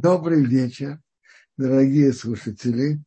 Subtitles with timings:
[0.00, 1.00] Добрый вечер,
[1.56, 3.02] дорогие слушатели.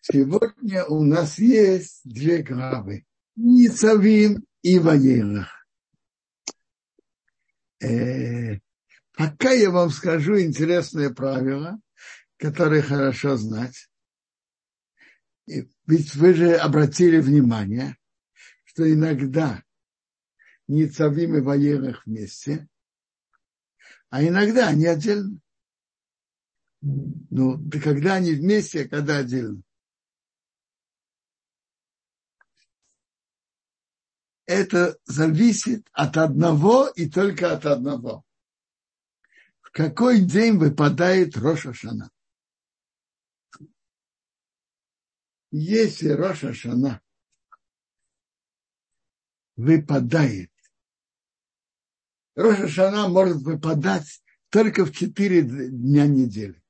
[0.00, 3.04] Сегодня у нас есть две главы.
[3.36, 5.68] Ницавим и Ваерах.
[7.82, 8.58] Э,
[9.14, 11.78] пока я вам скажу интересное правило,
[12.38, 13.90] которое хорошо знать.
[15.46, 17.98] Ведь вы же обратили внимание,
[18.64, 19.62] что иногда
[20.68, 22.66] Ницавим и Ваерах вместе–
[24.14, 25.40] а иногда они отдельно.
[26.80, 29.60] Ну, когда они вместе, а когда отдельно.
[34.46, 38.24] Это зависит от одного и только от одного.
[39.60, 42.08] В какой день выпадает Роша Шана?
[45.50, 47.02] Если Роша Шана
[49.56, 50.53] выпадает
[52.34, 56.60] Роша Шана может выпадать только в четыре дня недели.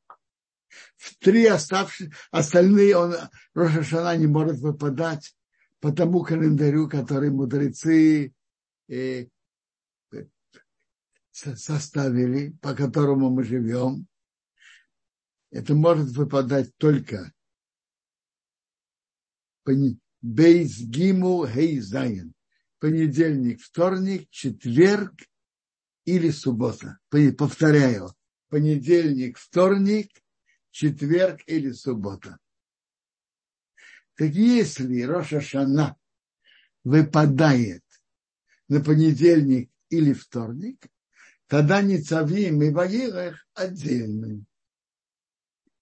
[0.97, 3.15] В три оставшие, остальные он,
[3.55, 5.35] Роша Шана не может выпадать
[5.81, 8.35] по тому календарю, который мудрецы
[8.89, 9.27] э,
[11.33, 14.07] составили, по которому мы живем.
[15.51, 17.33] Это может выпадать только
[20.21, 22.35] Бейс Гиму Хей Зайн.
[22.81, 25.15] Понедельник, вторник, четверг
[26.05, 26.99] или суббота.
[27.11, 28.15] Повторяю,
[28.49, 30.11] понедельник, вторник,
[30.71, 32.39] четверг или суббота.
[34.17, 35.97] Так если Роша Шана
[36.85, 37.83] выпадает
[38.69, 40.87] на понедельник или вторник,
[41.47, 44.45] тогда Ницавим и Ваилах отдельны.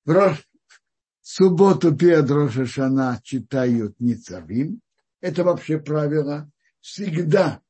[0.05, 0.49] В Рош...
[1.21, 4.81] субботу перед Роша Шана читают Ницавим.
[5.21, 6.51] Это вообще правило.
[6.81, 7.62] Всегда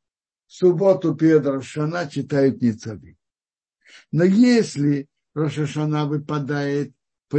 [0.52, 3.16] субботу перед Рошана читают Ницави.
[4.10, 6.92] Но если Рошашана выпадает
[7.28, 7.38] по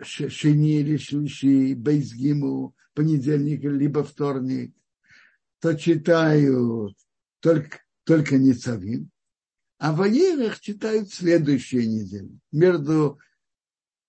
[0.00, 4.74] Шени или Шлиши, Бейзгиму, понедельник либо вторник,
[5.60, 6.96] то читают
[7.40, 9.10] только, только Ницавим,
[9.78, 13.18] а в Аерах читают следующую неделю, между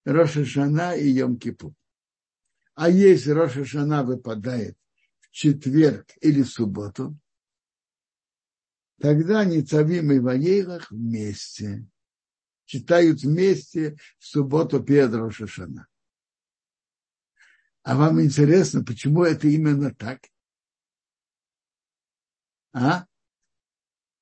[0.05, 1.73] Рошашана и Йом-Кипур.
[2.75, 4.77] А если Рошашана выпадает
[5.19, 7.17] в четверг или в субботу,
[8.99, 11.85] Тогда Ницавим и Ваейлах вместе.
[12.65, 15.87] Читают вместе в субботу перед Рошашана.
[17.83, 20.19] А вам интересно, почему это именно так?
[22.73, 23.05] А?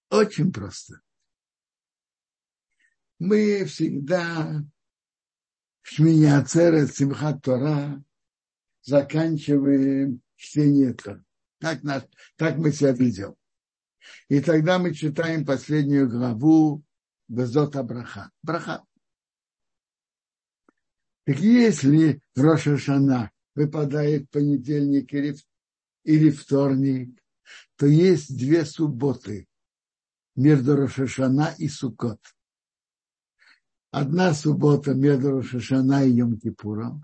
[0.09, 1.01] Очень просто.
[3.17, 4.61] Мы всегда
[5.81, 8.03] в Шминя Ацерет, Симхат Тора
[8.81, 11.23] заканчиваем чтение Тора.
[11.59, 12.03] Так, наш,
[12.35, 13.35] так мы себя ведем.
[14.29, 16.83] И тогда мы читаем последнюю главу
[17.27, 18.31] Безота Браха.
[18.43, 18.83] Браха.
[21.25, 25.35] Так если Роша Шана выпадает понедельник или,
[26.03, 27.19] или вторник,
[27.77, 29.47] то есть две субботы
[30.35, 32.19] между Рошашана и Сукот.
[33.91, 37.01] Одна суббота между Рошашана и Йом-Кипуром,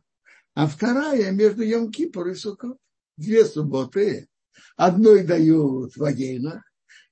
[0.54, 2.78] а вторая между Йом-Кипур и Сукот.
[3.18, 4.28] Две субботы.
[4.76, 6.64] Одной дают в Агейнах,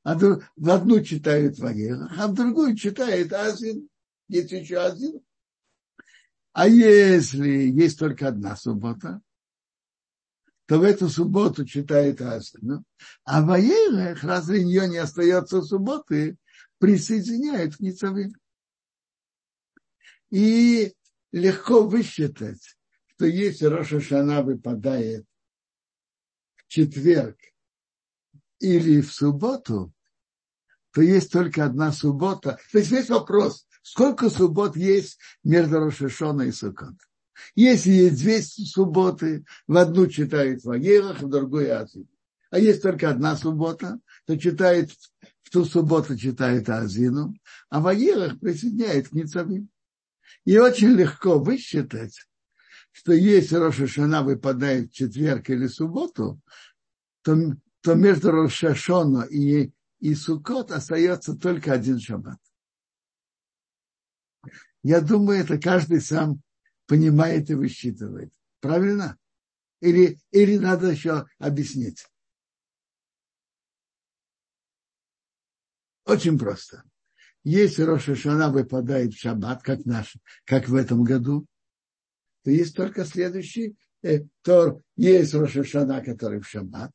[0.03, 3.89] а в одну читают Вагелах, а в другую читает Азин.
[4.27, 5.21] Есть еще Азин.
[6.53, 9.21] А если есть только одна суббота,
[10.65, 12.83] то в эту субботу читает Азин.
[13.23, 16.37] А в Ваелах, разве у нее не остается субботы,
[16.77, 18.33] присоединяют к Ницавим.
[20.29, 20.93] И
[21.31, 22.77] легко высчитать,
[23.07, 25.25] что если Роша Шана выпадает
[26.55, 27.37] в четверг
[28.59, 29.93] или в субботу,
[30.91, 32.59] то есть только одна суббота.
[32.71, 36.95] То есть весь вопрос, сколько суббот есть между Рошашона и Сукот.
[37.55, 42.07] Если есть две субботы, в одну читают в Агелах, в другую Азин.
[42.51, 44.91] А есть только одна суббота, то читает,
[45.43, 47.35] в ту субботу читает Азину,
[47.69, 49.69] а в Агелах присоединяет к Ницавим.
[50.45, 52.27] И очень легко высчитать,
[52.91, 56.41] что если Рошашана выпадает в четверг или субботу,
[57.21, 57.37] то
[57.81, 62.39] то между Рошашона и, и Сукот остается только один шаббат.
[64.83, 66.41] Я думаю, это каждый сам
[66.87, 68.33] понимает и высчитывает.
[68.59, 69.17] Правильно?
[69.81, 72.05] Или, или надо еще объяснить?
[76.05, 76.83] Очень просто.
[77.43, 81.45] Если Рошашана выпадает в шаббат, как, наш, как в этом году,
[82.43, 86.91] то есть только следующий, э, то есть Рошашана, который в шаббат,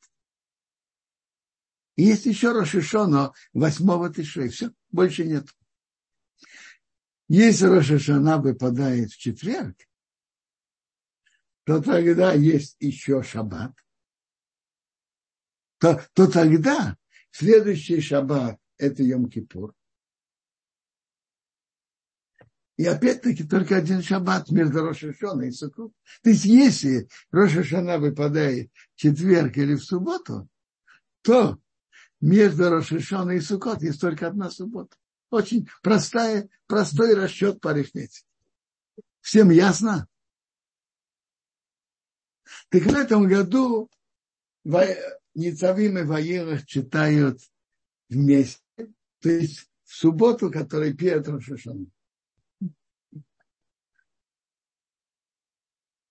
[1.95, 4.49] и есть еще Рошишона 8 Тишрей.
[4.49, 5.47] Все, больше нет.
[7.27, 9.77] Если Рошашана выпадает в четверг,
[11.63, 13.73] то тогда есть еще шаббат.
[15.79, 16.97] То, то тогда
[17.31, 19.73] следующий шаббат– это Йом-Кипур.
[22.77, 25.93] И опять-таки только один шаббат между Рошашона и Сукот.
[26.21, 30.47] То есть если Рошашана выпадает в четверг или в субботу,
[31.21, 31.57] то
[32.21, 34.95] между Рошашона и Сукот есть только одна суббота.
[35.29, 38.25] Очень простая, простой расчет по арифметике.
[39.21, 40.07] Всем ясно?
[42.69, 43.89] Так в этом году
[45.33, 47.41] Ницавим и Ваерах читают
[48.09, 48.61] вместе,
[49.19, 51.91] то есть в субботу, которая перед Рошашаном.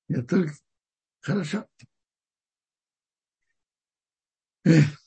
[0.08, 0.54] Я только...
[1.20, 1.66] Хорошо.
[4.64, 5.03] Эх.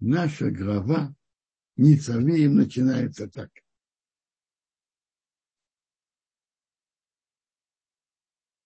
[0.00, 1.12] Наша глава
[1.76, 3.50] Ницавим начинается так.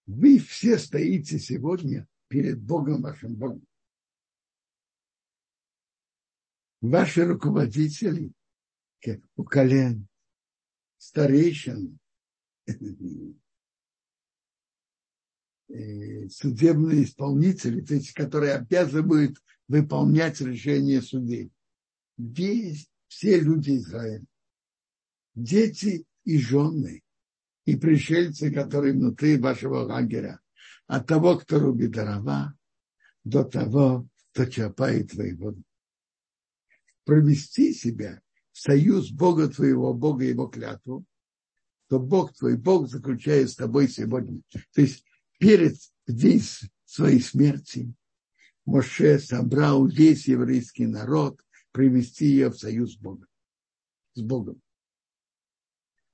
[0.05, 3.67] Вы все стоите сегодня перед Богом вашим Богом.
[6.82, 8.32] Ваши руководители
[9.37, 10.08] у колен,
[10.99, 11.99] старейшин,
[16.30, 19.38] судебные исполнители, то есть которые обязывают
[19.69, 21.50] выполнять решения судей.
[22.19, 24.24] Весь, все люди Израиля,
[25.34, 27.02] дети и жены,
[27.64, 30.40] и пришельцы, которые внутри вашего лагеря,
[30.86, 32.54] от того, кто рубит дрова,
[33.25, 35.62] до того, кто чапает воеводу.
[37.04, 38.20] Провести себя
[38.52, 41.04] в союз Бога твоего, Бога его клятву,
[41.88, 44.40] то Бог твой, Бог заключает с тобой сегодня.
[44.72, 45.04] То есть
[45.42, 45.74] перед
[46.06, 46.40] день
[46.84, 47.92] своей смерти
[48.64, 51.40] Моше собрал весь еврейский народ
[51.72, 53.26] привести ее в союз с Богом.
[54.14, 54.62] С Богом.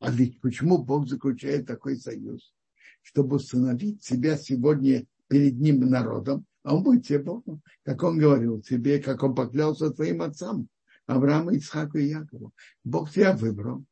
[0.00, 2.54] А ведь почему Бог заключает такой союз?
[3.02, 8.62] Чтобы установить себя сегодня перед ним народом, а он будет тебе Богом, как он говорил
[8.62, 10.68] тебе, как он поклялся твоим отцам,
[11.04, 12.54] Аврааму, Ицхаку и Якову.
[12.82, 13.84] Бог тебя выбрал.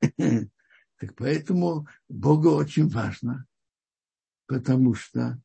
[0.98, 3.46] Так поэтому Богу очень важно,
[4.50, 5.40] потому что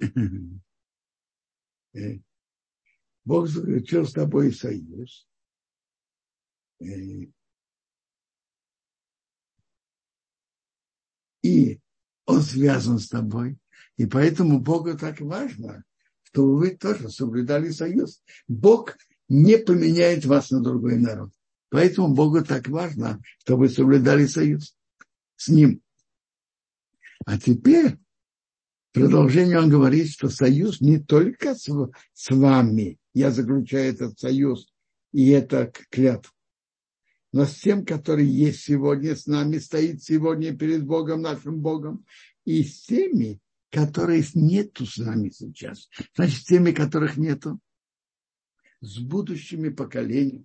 [3.24, 5.28] Бог заключил с тобой союз.
[11.42, 11.78] И
[12.24, 13.58] он связан с тобой.
[13.98, 15.84] И поэтому Богу так важно,
[16.22, 18.24] чтобы вы тоже соблюдали союз.
[18.48, 18.96] Бог
[19.28, 21.30] не поменяет вас на другой народ.
[21.72, 24.76] Поэтому Богу так важно, чтобы соблюдали союз
[25.36, 25.80] с Ним.
[27.24, 27.96] А теперь
[28.92, 31.70] продолжение он говорит, что союз не только с,
[32.12, 34.70] с вами, я заключаю этот союз,
[35.12, 36.30] и это клятва,
[37.32, 42.04] но с тем, который есть сегодня с нами, стоит сегодня перед Богом, нашим Богом,
[42.44, 43.40] и с теми,
[43.70, 45.88] которые нету с нами сейчас.
[46.16, 47.58] Значит, с теми, которых нету,
[48.82, 50.44] с будущими поколениями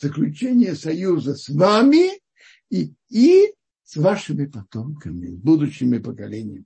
[0.00, 2.20] заключение союза с вами
[2.70, 6.64] и, и с вашими потомками, с будущими поколениями.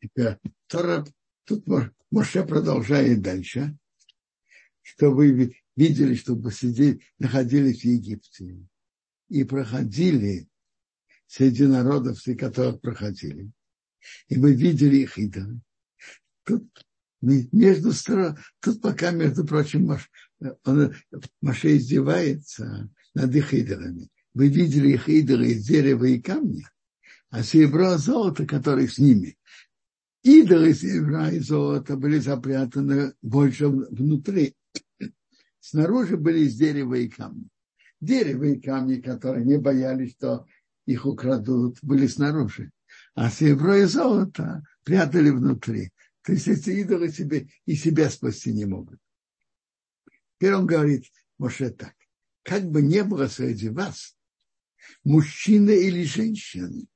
[0.00, 0.38] Теперь,
[1.44, 1.66] тут
[2.10, 3.76] Моше продолжает дальше,
[4.82, 8.58] что вы видели, что посидели, находились в Египте
[9.28, 10.48] и проходили
[11.26, 13.50] среди народов, среди которых проходили.
[14.28, 15.60] И мы видели их идолы
[16.46, 16.64] тут
[17.20, 20.10] между сторон, тут пока, между прочим, Маш,
[20.64, 20.94] он,
[21.40, 24.08] Маша издевается над их идолами.
[24.32, 26.70] Вы видели их идолы из дерева и камня,
[27.30, 29.36] а серебро и золото, которые с ними.
[30.22, 34.54] Идолы серебра и золота были запрятаны больше внутри.
[35.60, 37.48] Снаружи были из дерева и камня.
[38.00, 40.46] Дерево и камни, которые не боялись, что
[40.84, 42.70] их украдут, были снаружи.
[43.14, 45.90] А серебро и золото прятали внутри.
[46.26, 48.98] То есть эти идолы себе и себя спасти не могут.
[50.34, 51.04] Теперь он говорит,
[51.38, 51.94] может так,
[52.42, 54.16] как бы не было среди вас
[55.04, 56.88] мужчины или женщины,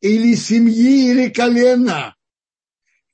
[0.00, 2.14] или семьи, или колена,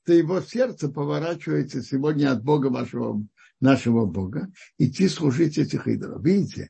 [0.03, 3.25] то его сердце поворачивается сегодня от Бога вашего,
[3.61, 6.21] нашего Бога, идти служить этих идолов.
[6.21, 6.69] Видите,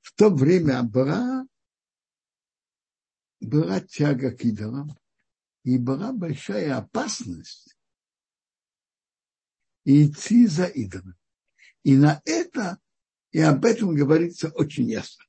[0.00, 1.46] в то время была,
[3.38, 4.90] была тяга к идолам,
[5.62, 7.77] и была большая опасность
[9.88, 11.14] и идти за идолом.
[11.82, 12.78] И на это,
[13.32, 15.24] и об этом говорится очень ясно.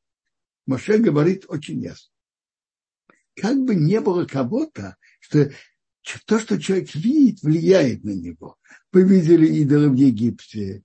[0.66, 2.12] Моше говорит очень ясно.
[3.38, 5.50] как бы не было кого-то, что
[6.26, 8.58] то, что человек видит, влияет на него.
[8.92, 10.84] Вы видели идолы в Египте,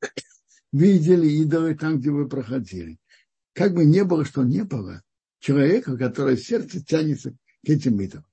[0.72, 2.98] видели идолы там, где вы проходили.
[3.52, 5.02] Как бы не было, что не было,
[5.40, 8.24] человека, которое сердце тянется к этим идолам.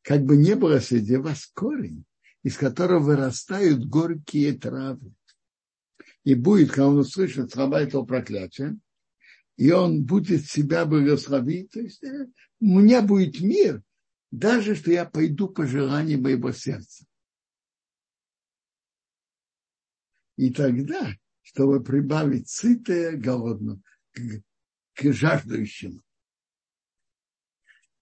[0.00, 2.06] Как бы не было среди вас корень,
[2.42, 5.14] из которого вырастают горькие травы.
[6.24, 8.76] И будет, когда он услышит слова этого проклятия,
[9.56, 12.26] и он будет себя благословить, то есть э,
[12.60, 13.82] у меня будет мир,
[14.30, 17.04] даже что я пойду по желанию моего сердца.
[20.36, 23.82] И тогда, чтобы прибавить сытое голодному,
[24.12, 24.20] к,
[24.94, 26.02] к жаждущему,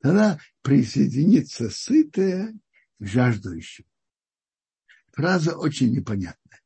[0.01, 2.55] тогда присоединится сытое
[2.99, 3.90] к жаждущему.
[5.13, 6.63] Фраза очень непонятная.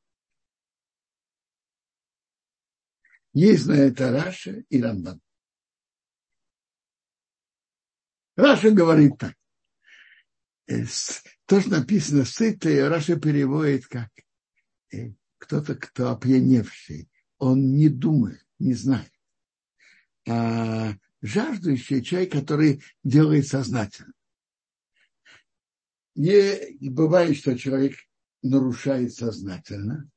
[3.32, 5.20] Есть на это Раши и Рамбан.
[8.36, 9.34] Раши говорит так.
[10.66, 10.84] Э,
[11.46, 14.10] то, что написано сытое, Раши переводит как
[14.92, 17.08] э, кто-то, кто опьяневший.
[17.38, 19.12] Он не думает, не знает.
[20.26, 24.12] А жаждущий человек, который делает сознательно.
[26.14, 27.96] Не бывает, что человек
[28.44, 30.08] нарушает сознательно,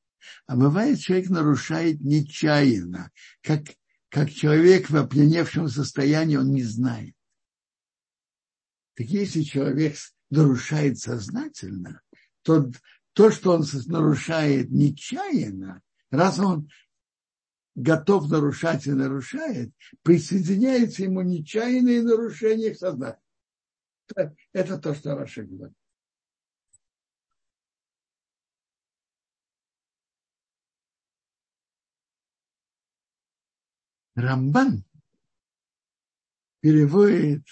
[0.46, 3.62] а бывает, человек нарушает нечаянно, как,
[4.10, 7.16] как человек в опьяневшем состоянии, он не знает.
[8.96, 9.96] Так если человек
[10.30, 12.02] нарушает сознательно,
[12.42, 12.72] то
[13.14, 15.82] то, что он нарушает нечаянно,
[16.12, 16.70] раз он
[17.76, 23.22] готов нарушать и нарушает, присоединяется ему нечаянные нарушения к сознанию.
[24.52, 25.77] Это то, что Раша говорит.
[34.18, 34.84] Рамбан
[36.60, 37.46] переводит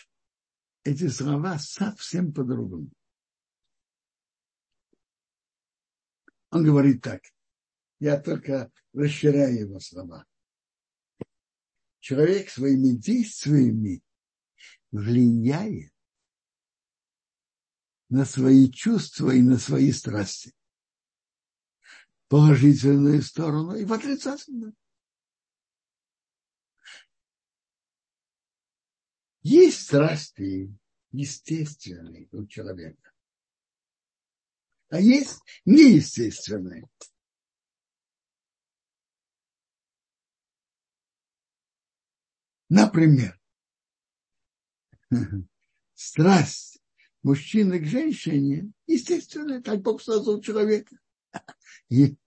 [0.84, 2.90] эти слова совсем по-другому.
[6.50, 7.22] Он говорит так,
[8.00, 10.26] я только расширяю его слова.
[12.00, 14.02] Человек своими действиями
[14.90, 15.94] влияет
[18.10, 20.52] на свои чувства и на свои страсти.
[22.28, 24.74] Положительную сторону и в отрицательную.
[29.48, 30.75] Есть страсти
[31.12, 33.12] естественные у человека,
[34.90, 36.90] а есть неестественные.
[42.70, 43.40] Например,
[45.94, 46.82] страсть
[47.22, 50.98] мужчины к женщине, естественно, так Бог создал человека.
[51.90, 52.18] И,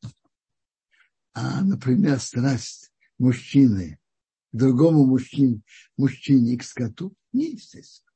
[1.33, 3.98] а, например, страсть мужчины
[4.53, 5.63] другому мужчине,
[5.97, 8.07] мужчине к скоту неестественно.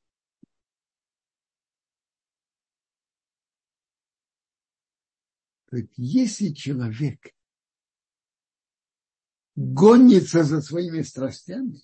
[5.96, 7.34] Если человек
[9.56, 11.82] гонится за своими страстями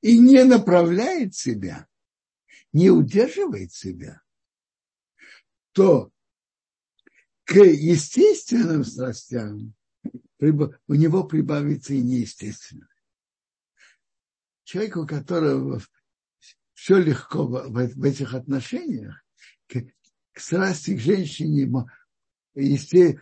[0.00, 1.88] и не направляет себя,
[2.72, 4.22] не удерживает себя,
[5.72, 6.12] то
[7.44, 9.74] к естественным страстям
[10.38, 12.89] у него прибавится и неестественное
[14.70, 15.80] человеку, у которого
[16.74, 19.20] все легко в, этих отношениях,
[19.66, 19.80] к,
[20.32, 21.68] к страсти к женщине,
[22.54, 23.20] если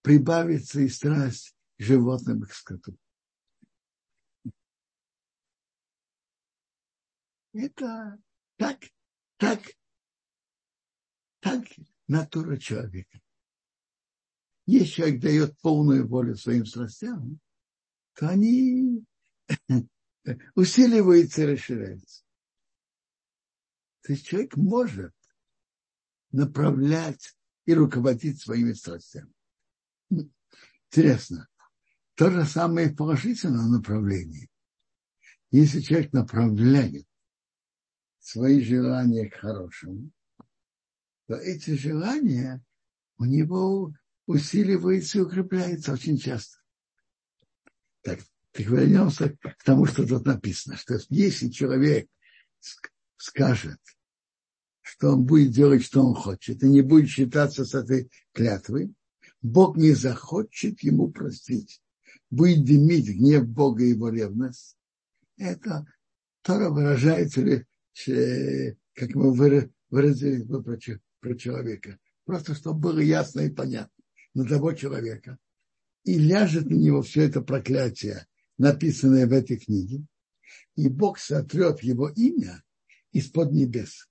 [0.00, 2.96] прибавится и страсть к животным к скоту.
[7.52, 8.18] Это
[8.56, 8.78] так,
[9.36, 9.60] так,
[11.40, 11.64] так
[12.08, 13.20] натура человека.
[14.64, 17.40] Если человек дает полную волю своим страстям,
[18.14, 19.04] то они
[20.54, 22.24] усиливается и расширяется.
[24.02, 25.14] То есть человек может
[26.30, 27.36] направлять
[27.66, 29.32] и руководить своими страстями.
[30.90, 31.48] Интересно.
[32.14, 34.50] То же самое в положительном направлении.
[35.50, 37.06] Если человек направляет
[38.18, 40.10] свои желания к хорошему,
[41.26, 42.62] то эти желания
[43.18, 43.94] у него
[44.26, 46.58] усиливаются и укрепляются очень часто.
[48.02, 48.20] Так,
[48.52, 52.08] так вернемся к тому, что тут написано, что если человек
[53.16, 53.78] скажет,
[54.82, 58.92] что он будет делать, что он хочет, и не будет считаться с этой клятвой,
[59.40, 61.80] Бог не захочет ему простить.
[62.30, 64.76] Будет дымить гнев Бога и его ревность.
[65.36, 65.86] Это
[66.42, 67.66] Тора выражается ли,
[68.94, 69.32] как мы
[69.90, 70.44] выразили
[71.20, 71.98] про человека.
[72.24, 73.92] Просто чтобы было ясно и понятно
[74.34, 75.38] на того человека.
[76.04, 78.26] И ляжет на него все это проклятие
[78.58, 80.04] написанное в этой книге,
[80.76, 82.62] и Бог сотрет его имя
[83.12, 84.08] из-под небес.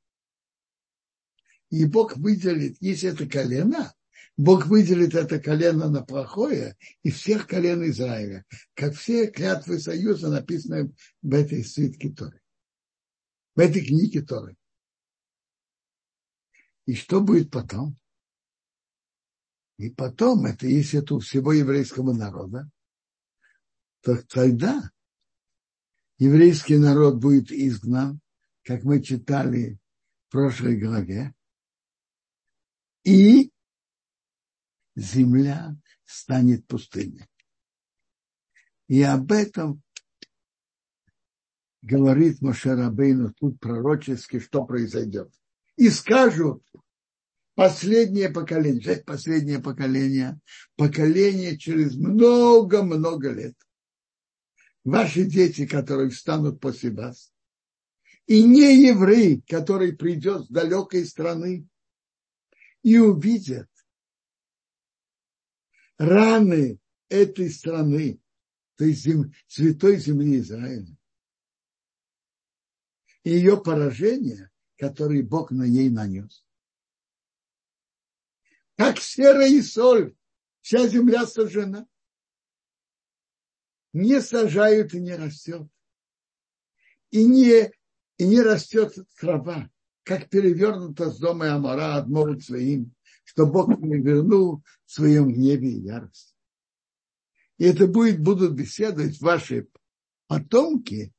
[1.69, 3.93] И Бог выделит, если это колено,
[4.37, 10.91] Бог выделит это колено на плохое и всех колен Израиля, как все клятвы союза, написанные
[11.21, 12.41] в этой свитке Торы,
[13.55, 14.55] в этой книге Торы.
[16.85, 17.97] И что будет потом?
[19.77, 22.69] И потом, это если это у всего еврейского народа,
[24.01, 24.91] то тогда
[26.17, 28.19] еврейский народ будет изгнан,
[28.63, 29.79] как мы читали
[30.27, 31.33] в прошлой главе,
[33.03, 33.51] и
[34.95, 37.25] земля станет пустыней.
[38.87, 39.81] И об этом
[41.81, 45.33] говорит Мошерабейну тут пророчески, что произойдет.
[45.77, 46.63] И скажут,
[47.55, 50.39] последнее поколение, последнее поколение,
[50.75, 53.55] поколение через много-много лет.
[54.83, 57.33] Ваши дети, которые встанут после вас,
[58.25, 61.67] и не еврей, который придет с далекой страны
[62.81, 63.69] и увидят
[65.97, 68.19] раны этой страны,
[68.75, 70.97] то есть зем, святой земли Израиля,
[73.23, 76.43] и ее поражение, которое Бог на ней нанес.
[78.77, 80.15] Как серая и соль,
[80.61, 81.87] вся земля сожжена.
[83.93, 85.67] Не сажают и не растет.
[87.09, 87.71] И не,
[88.17, 89.69] и не растет трава,
[90.03, 92.93] как перевернута с дома Амара от своим
[93.31, 96.35] что Бог не вернул в своем гневе и ярости.
[97.57, 99.67] И это будет, будут беседовать ваши
[100.27, 101.13] потомки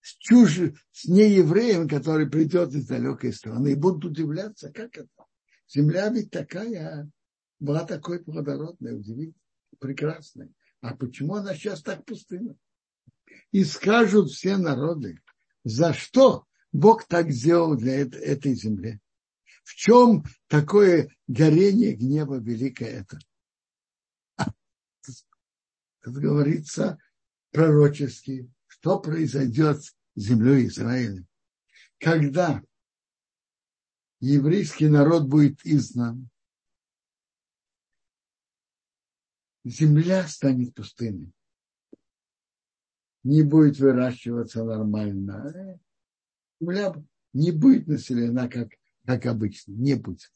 [0.00, 0.60] с чуж...
[0.92, 5.08] с неевреем, который придет из далекой страны, и будут удивляться, как это.
[5.68, 7.10] Земля ведь такая,
[7.58, 9.34] была такой плодородной, удивительной,
[9.80, 10.52] прекрасной.
[10.80, 12.56] А почему она сейчас так пустына?
[13.52, 15.20] И скажут все народы,
[15.64, 19.00] за что Бог так сделал для этой земли.
[19.62, 23.18] В чем такое горение гнева великое это?
[24.36, 26.98] Это говорится
[27.50, 31.24] пророчески, что произойдет с землей Израиля.
[31.98, 32.62] Когда
[34.20, 36.30] еврейский народ будет изгнан,
[39.70, 41.32] земля станет пустынной.
[43.22, 45.78] Не будет выращиваться нормально.
[46.60, 46.94] Земля
[47.32, 48.70] не будет населена, как
[49.04, 50.32] как обычно, не будет.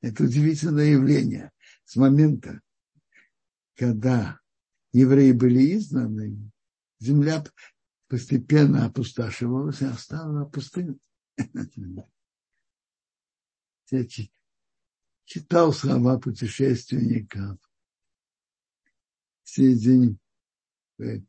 [0.00, 1.52] Это удивительное явление.
[1.84, 2.60] С момента,
[3.76, 4.40] когда
[4.92, 6.50] евреи были изгнаны,
[6.98, 7.44] земля
[8.08, 11.00] постепенно опустошивалась и осталась пустыней.
[15.24, 17.58] Читал слова путешественников
[19.48, 20.18] середине
[20.98, 21.22] в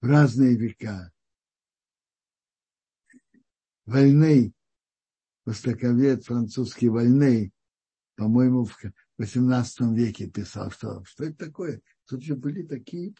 [0.00, 1.12] разные века
[3.86, 4.54] Вольней,
[5.44, 7.52] востоковед французский Вольней,
[8.16, 8.76] по-моему, в
[9.20, 11.82] XVIII веке писал, что, что это такое?
[12.06, 13.14] Тут же были такие,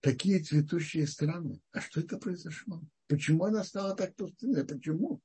[0.00, 1.60] такие цветущие страны.
[1.72, 2.82] А что это произошло?
[3.06, 4.64] Почему она стала так пустынной?
[4.64, 5.20] Почему?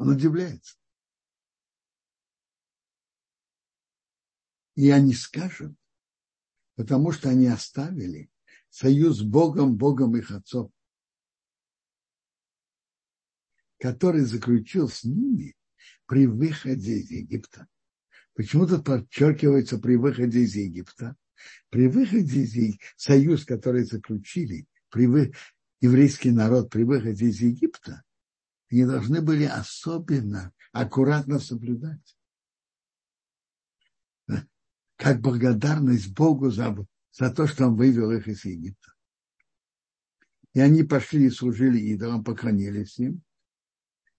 [0.00, 0.78] Он удивляется.
[4.74, 5.76] И они скажут,
[6.74, 8.30] потому что они оставили
[8.70, 10.72] союз с Богом, Богом их отцов,
[13.78, 15.54] который заключил с ними
[16.06, 17.68] при выходе из Египта.
[18.32, 21.14] Почему тут подчеркивается при выходе из Египта?
[21.68, 25.34] При выходе из Египта, союз, который заключили, при вы,
[25.82, 28.02] еврейский народ при выходе из Египта,
[28.70, 32.16] они должны были особенно аккуратно соблюдать.
[34.96, 36.76] Как благодарность Богу за
[37.12, 38.92] за то, что он вывел их из Египта.
[40.52, 43.22] И они пошли и служили идолам, поклонились им.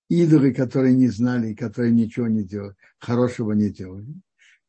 [0.10, 4.14] Идолы, которые не знали, которые ничего не делали, хорошего не делали.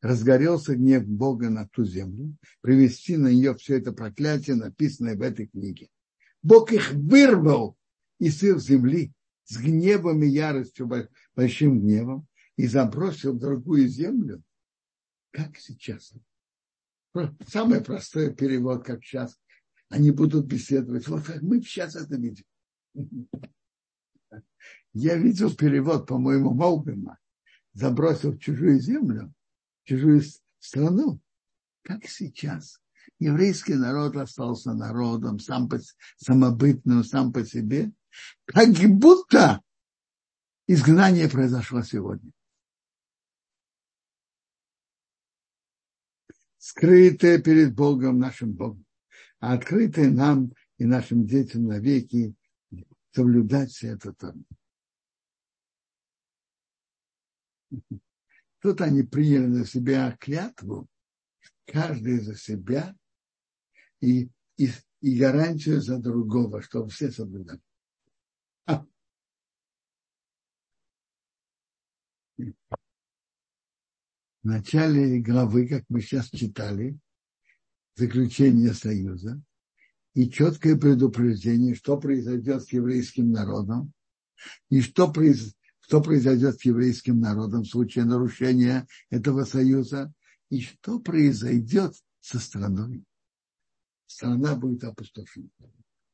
[0.01, 5.47] Разгорелся гнев Бога на ту землю, привести на нее все это проклятие, написанное в этой
[5.47, 5.89] книге.
[6.41, 7.77] Бог их вырвал
[8.19, 9.13] из их земли
[9.45, 10.89] с гневом и яростью,
[11.35, 14.43] большим гневом, и забросил в другую землю,
[15.31, 16.13] как сейчас.
[17.47, 19.39] Самый простой перевод, как сейчас.
[19.89, 21.07] Они будут беседовать.
[21.07, 22.45] Вот как мы сейчас это видим.
[24.93, 27.19] Я видел перевод, по-моему, Молбема.
[27.73, 29.33] Забросил в чужую землю,
[29.83, 30.21] в чужую
[30.59, 31.19] страну.
[31.83, 32.79] Как сейчас.
[33.19, 35.79] Еврейский народ остался народом, сам по,
[36.17, 37.91] самобытным, сам по себе.
[38.45, 39.61] Как будто
[40.67, 42.31] изгнание произошло сегодня.
[46.63, 48.85] скрытое перед Богом, нашим Богом,
[49.39, 52.33] а открытое нам и нашим детям навеки
[53.11, 54.45] соблюдать все это там.
[58.59, 60.87] Тут они приняли на себя клятву,
[61.65, 62.95] каждый за себя,
[63.99, 64.69] и, и,
[65.01, 67.59] и гарантию за другого, чтобы все соблюдали.
[68.67, 68.85] А.
[72.37, 72.53] В
[74.43, 76.97] начале главы, как мы сейчас читали,
[77.95, 79.41] заключение союза
[80.13, 83.93] и четкое предупреждение, что произойдет с еврейским народом
[84.69, 90.13] и что произойдет что произойдет с еврейским народом в случае нарушения этого союза
[90.49, 93.03] и что произойдет со страной.
[94.07, 95.49] Страна будет опустошена.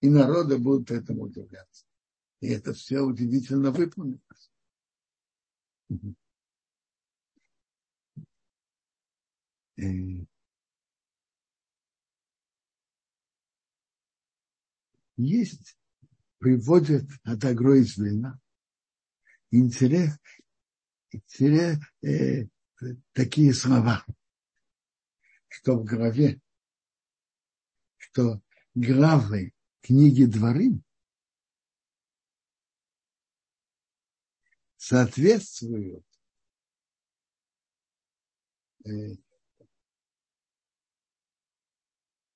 [0.01, 1.85] И народы будут этому удивляться.
[2.41, 4.19] И это все удивительно выполнено.
[5.89, 5.95] Э,
[15.17, 15.77] есть,
[16.37, 18.39] приводят от Агро из Вильна,
[19.51, 20.17] интерес,
[21.11, 22.47] интерес э,
[23.13, 24.05] такие слова,
[25.47, 26.39] что в главе,
[27.97, 28.41] что
[28.75, 30.81] главы книги Дворы
[34.79, 36.05] соответствуют
[38.85, 39.15] э,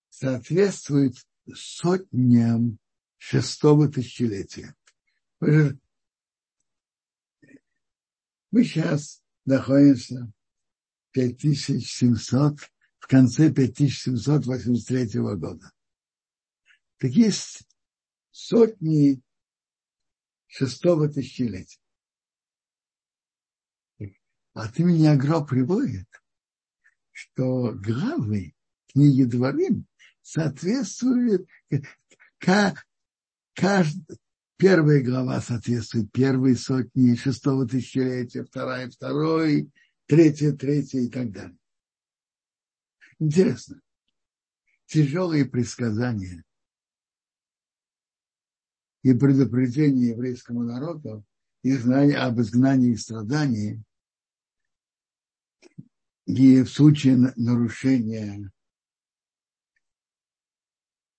[0.09, 1.15] соответствует
[1.53, 2.79] сотням
[3.17, 4.75] шестого тысячелетия.
[5.39, 5.79] Мы
[8.51, 10.29] сейчас находимся
[11.11, 12.59] 5700,
[12.99, 15.71] в конце 5783 года.
[16.97, 17.65] Так есть
[18.31, 19.21] сотни
[20.47, 21.82] шестого тысячелетия.
[24.53, 26.07] От имени Агро приводит,
[27.11, 28.53] что главы
[28.87, 29.87] книги Дворим
[30.21, 31.47] соответствуют
[33.55, 34.17] каждый,
[34.57, 39.69] Первая глава соответствует первой сотне шестого тысячелетия, вторая второй,
[40.05, 41.57] третья третья и так далее.
[43.19, 43.81] Интересно.
[44.85, 46.45] Тяжелые предсказания
[49.01, 51.25] и предупреждения еврейскому народу
[51.63, 53.83] и знания об изгнании и страдании
[56.25, 58.51] и в случае нарушения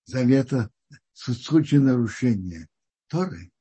[0.05, 0.71] завета,
[1.13, 2.67] в случае нарушения
[3.07, 3.51] Торы.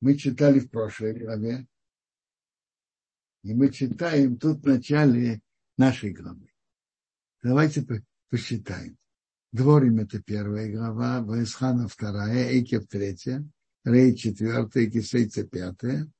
[0.00, 1.66] Мы читали в прошлой главе,
[3.42, 5.40] и мы читаем тут в начале
[5.76, 6.52] нашей главы.
[7.42, 7.86] Давайте
[8.28, 8.98] посчитаем.
[9.52, 13.46] Дворим это первая глава, Ваисхана вторая, Эйкев третья,
[13.84, 16.10] Рей четвертая, Кисейца пятая.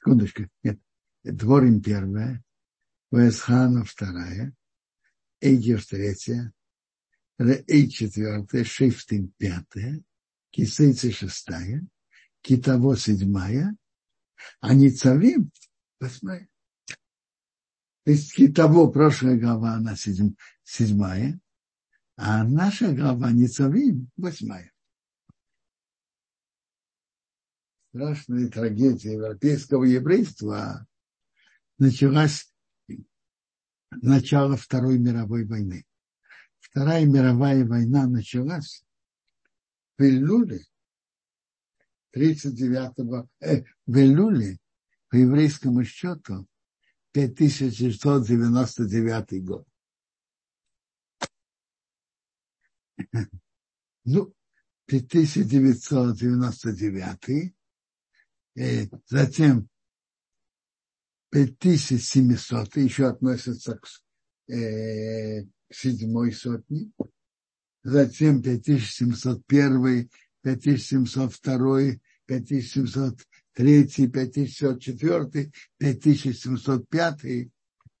[0.00, 0.80] Секундочку, нет.
[1.24, 2.42] Дворим первая,
[3.10, 4.54] Ваисхана вторая,
[5.42, 6.54] Эйгер третья,
[7.38, 10.02] Эй четвертая, Шейфтин пятая,
[10.50, 11.86] Кисейца шестая,
[12.40, 13.76] Китаво седьмая,
[14.60, 15.52] а Ницавим
[16.00, 16.48] восьмая.
[18.04, 20.34] То есть Китаво, прошлая глава, она седьм,
[20.64, 21.38] седьмая,
[22.16, 24.72] а наша глава Ницавим восьмая.
[27.92, 30.86] Страшная трагедия европейского еврейства
[31.76, 32.54] началась
[33.90, 35.84] начала Второй мировой войны.
[36.60, 38.84] Вторая мировая война началась
[39.98, 40.64] в Илюле
[42.14, 44.60] 39-го, э, в Илюле
[45.08, 46.46] по еврейскому счету
[47.10, 49.66] 5999 год.
[54.04, 54.32] Ну,
[54.86, 57.52] 5999,
[58.60, 59.68] э, затем
[61.30, 63.86] 5700 еще относится к,
[64.52, 66.90] э, к седьмой сотне,
[67.82, 70.10] затем 5701,
[70.42, 77.50] 5702, 5703, 5704, 5705,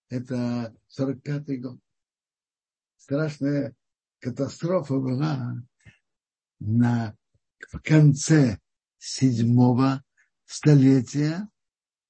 [0.08, 1.78] это 45 год.
[2.96, 3.74] Страшная
[4.18, 5.56] катастрофа была
[6.58, 7.16] на,
[7.72, 8.58] в конце
[8.98, 10.02] седьмого
[10.50, 11.48] столетия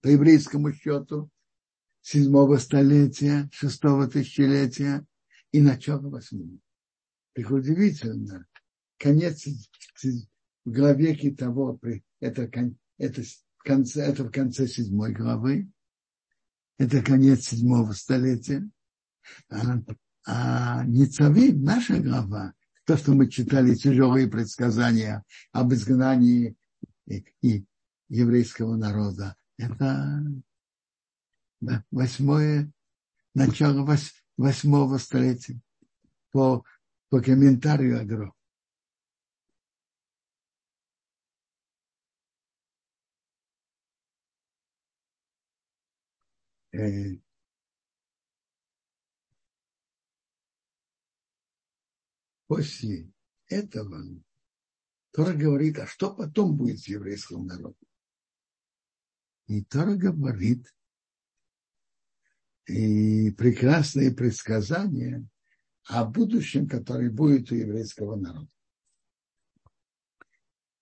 [0.00, 1.30] по еврейскому счету
[2.00, 5.04] седьмого столетия, шестого тысячелетия
[5.52, 6.58] и начало восьмого.
[7.34, 8.46] Так удивительно,
[8.98, 9.46] конец
[10.64, 11.78] в главе того,
[12.20, 12.50] это,
[12.96, 15.70] это, в конце, это в конце седьмой главы,
[16.78, 18.66] это конец седьмого столетия,
[19.50, 19.80] а,
[20.26, 22.54] а Ницавим, наша глава,
[22.86, 26.56] то, что мы читали, тяжелые предсказания об изгнании
[27.06, 27.66] и, и
[28.10, 30.22] еврейского народа, Это
[31.90, 32.70] восьмое,
[33.34, 33.86] начало
[34.36, 35.60] восьмого столетия
[36.32, 36.64] по,
[37.08, 38.34] по комментарию Агро.
[46.72, 47.18] Э,
[52.46, 53.12] после
[53.48, 54.22] этого
[55.12, 57.79] Тора говорит, а что потом будет с еврейским народом?
[59.50, 60.72] И Тора говорит,
[62.68, 65.26] и прекрасные предсказания
[65.86, 68.46] о будущем, которое будет у еврейского народа.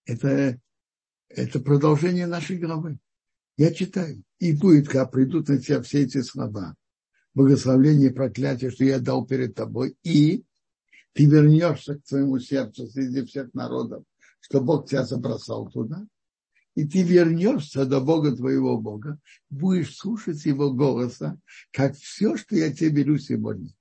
[0.04, 0.61] Это,
[1.31, 2.98] это продолжение нашей главы.
[3.57, 4.22] Я читаю.
[4.38, 6.76] И будет, когда придут на тебя все эти слова,
[7.33, 10.44] благословление и проклятие, что я дал перед тобой, и
[11.14, 14.04] ты вернешься к своему сердцу среди всех народов,
[14.40, 16.07] что Бог тебя забросал туда,
[16.79, 19.19] и ты вернешься до Бога твоего Бога,
[19.51, 21.37] будешь слушать Его голоса,
[21.73, 23.75] как все, что я тебе беру сегодня.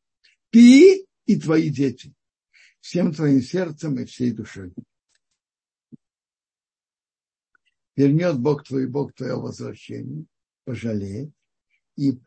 [0.49, 2.15] Ты и твои дети,
[2.79, 4.73] всем твоим сердцем и всей душой.
[7.95, 10.25] Вернет Бог твой Бог твое возвращение,
[10.65, 11.29] пожалеет,
[11.97, 12.19] и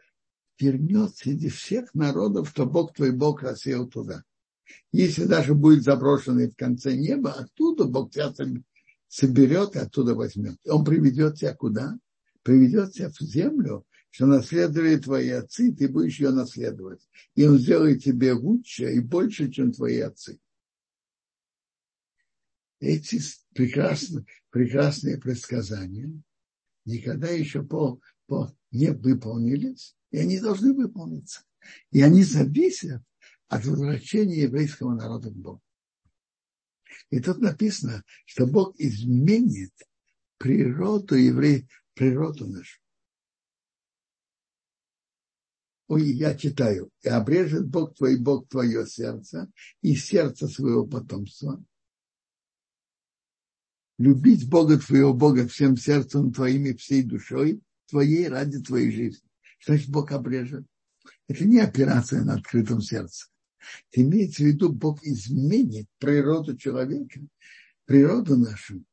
[0.57, 4.23] вернет среди всех народов, что Бог твой Бог рассеял туда.
[4.93, 8.31] Если даже будет заброшенный в конце неба, оттуда Бог тебя
[9.11, 10.57] соберет и оттуда возьмет.
[10.67, 11.99] Он приведет тебя куда?
[12.43, 17.07] Приведет тебя в землю, что наследовали твои отцы, ты будешь ее наследовать.
[17.35, 20.39] И он сделает тебе лучше и больше, чем твои отцы.
[22.79, 23.21] Эти
[23.53, 26.11] прекрасные, прекрасные предсказания
[26.87, 31.43] никогда еще по, по не выполнились, и они должны выполниться.
[31.91, 33.03] И они зависят
[33.49, 35.63] от возвращения еврейского народа к Богу.
[37.11, 39.73] И тут написано, что Бог изменит
[40.39, 42.81] природу евреев, природу нашу.
[45.89, 46.91] Ой, я читаю.
[47.03, 49.51] И обрежет Бог твой, Бог твое сердце
[49.83, 51.63] и сердце своего потомства.
[53.99, 59.29] Любить Бога твоего Бога всем сердцем твоим и всей душой твоей ради твоей жизни.
[59.67, 60.65] Значит Бог обрежет?
[61.27, 63.30] Это не операция на открытом сердце.
[63.93, 67.21] Имеется в виду, Бог изменит природу человека,
[67.85, 68.85] природу нашу,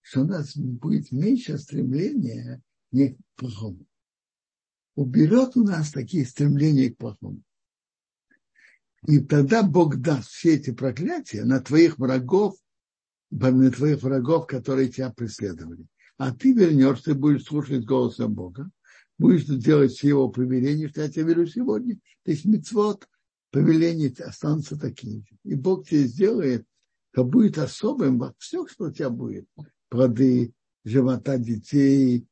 [0.00, 3.86] что у нас будет меньше стремления не к плохому.
[4.94, 7.42] Уберет у нас такие стремления к плохому.
[9.06, 12.56] И тогда Бог даст все эти проклятия на твоих врагов,
[13.30, 15.86] на твоих врагов, которые тебя преследовали.
[16.16, 18.70] А ты вернешься и будешь слушать голоса Бога,
[19.18, 21.96] будешь делать все его повеления, что я тебе верю сегодня.
[22.22, 23.08] То есть мецвод,
[23.54, 25.24] повеления останутся такими.
[25.44, 26.66] И Бог тебе сделает,
[27.12, 29.46] то будет особым во всем, что у тебя будет.
[29.88, 30.52] Плоды
[30.84, 32.26] живота детей,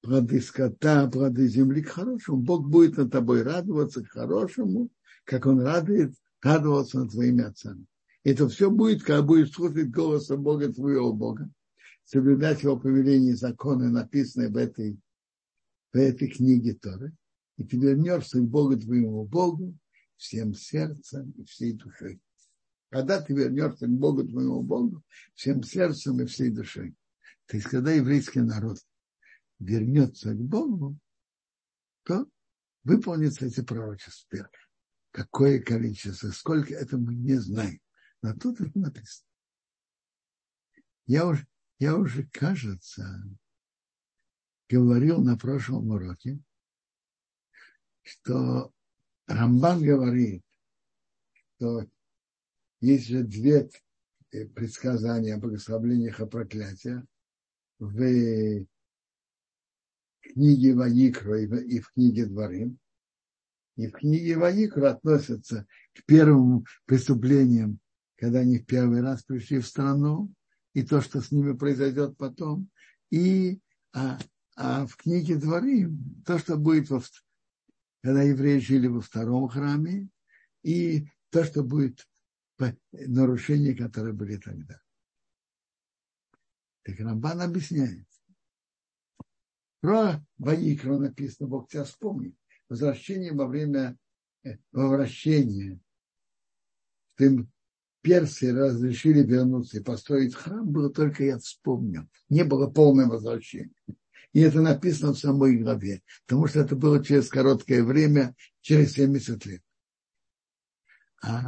[0.00, 2.38] плоды скота, плоды земли к хорошему.
[2.38, 4.90] Бог будет над тобой радоваться к хорошему,
[5.22, 7.86] как Он радует, радовался над твоими отцами.
[8.24, 11.48] Это все будет, когда будешь слушать голоса Бога, твоего Бога,
[12.04, 14.98] соблюдать его повеления и законы, написанные в этой,
[15.92, 17.12] в этой книге Торы,
[17.58, 19.78] и ты вернешься к Богу твоему Богу,
[20.18, 22.20] всем сердцем и всей душой.
[22.90, 25.02] Когда ты вернешься к Богу, твоему Богу,
[25.34, 26.94] всем сердцем и всей душой.
[27.46, 28.78] То есть, когда еврейский народ
[29.58, 30.98] вернется к Богу,
[32.02, 32.26] то
[32.84, 34.50] выполнится эти пророчества.
[35.10, 37.80] Какое количество, сколько, это мы не знаем.
[38.22, 39.26] Но тут это написано.
[41.06, 41.46] Я уже,
[41.78, 43.22] я уже, кажется,
[44.68, 46.40] говорил на прошлом уроке,
[48.02, 48.72] что
[49.28, 50.42] Рамбан говорит,
[51.56, 51.86] что
[52.80, 53.68] есть же две
[54.32, 57.04] э, предсказания о благословлениях и проклятиях
[57.78, 58.66] в
[60.22, 62.78] книге Ваикро и в книге Дворим.
[63.76, 67.78] И в книге Ваикро относятся к первым преступлениям,
[68.16, 70.32] когда они в первый раз пришли в страну,
[70.72, 72.68] и то, что с ними произойдет потом.
[73.10, 73.60] И
[73.92, 74.18] а,
[74.56, 77.02] а в книге Дворим то, что будет во,
[78.02, 80.08] когда евреи жили во втором храме,
[80.62, 82.06] и то, что будет
[82.92, 84.80] нарушения, которые были тогда.
[86.82, 88.06] Так Рамбан объясняет.
[89.80, 92.34] Про Ваикро написано, Бог тебя вспомнит.
[92.68, 93.96] Возвращение во время
[94.42, 95.78] э, возвращения.
[97.18, 97.50] Им
[98.00, 102.08] персы разрешили вернуться и построить храм, было только я вспомнил.
[102.28, 103.74] Не было полное возвращение.
[104.32, 109.46] И это написано в самой главе, потому что это было через короткое время, через 70
[109.46, 109.62] лет.
[111.22, 111.42] А,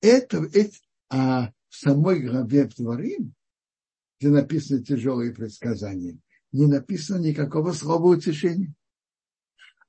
[0.00, 0.76] это, это,
[1.08, 3.34] а в самой главе Творим,
[4.18, 6.18] где написаны тяжелые предсказания,
[6.52, 8.74] не написано никакого слова утешения.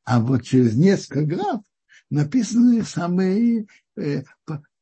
[0.04, 1.64] А вот через несколько глав
[2.10, 4.24] написаны самые э,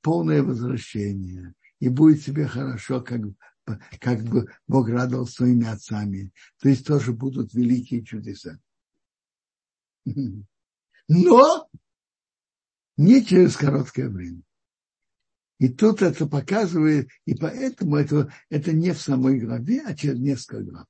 [0.01, 1.53] полное возвращение.
[1.79, 3.21] И будет тебе хорошо, как,
[3.99, 6.31] как бы Бог радовал своими отцами.
[6.59, 8.59] То есть тоже будут великие чудеса.
[11.07, 11.69] Но
[12.97, 14.41] не через короткое время.
[15.57, 20.63] И тут это показывает, и поэтому это, это не в самой главе, а через несколько
[20.63, 20.87] глав.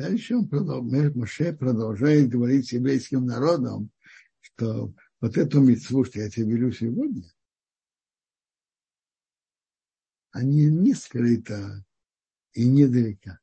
[0.00, 3.90] Дальше он продолжает, Моше продолжает говорить с еврейским народом,
[4.40, 7.30] что вот эту митцву, что я тебе велю сегодня,
[10.30, 11.84] они не скрыто
[12.54, 13.40] и недалека.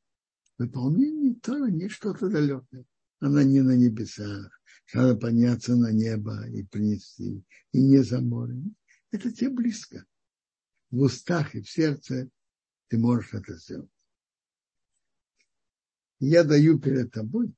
[0.58, 2.84] Выполнение Тора не что-то далекое.
[3.20, 4.50] Она не на небесах.
[4.92, 7.44] Надо подняться на небо и принести.
[7.70, 8.74] И не за морем.
[9.12, 10.04] Это тебе близко.
[10.90, 12.28] В устах и в сердце
[12.88, 13.92] ты можешь это сделать
[16.20, 17.52] я даю перед тобой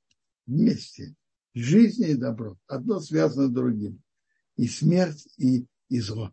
[0.45, 1.15] вместе
[1.53, 2.57] жизнь и добро.
[2.67, 4.01] Одно связано с другим.
[4.57, 6.31] И смерть, и, и зло.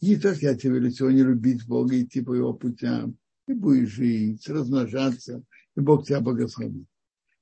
[0.00, 4.48] И то, я тебе велю сегодня любить Бога, идти по его путям, и будешь жить,
[4.48, 5.42] размножаться,
[5.76, 6.86] и Бог тебя благословит.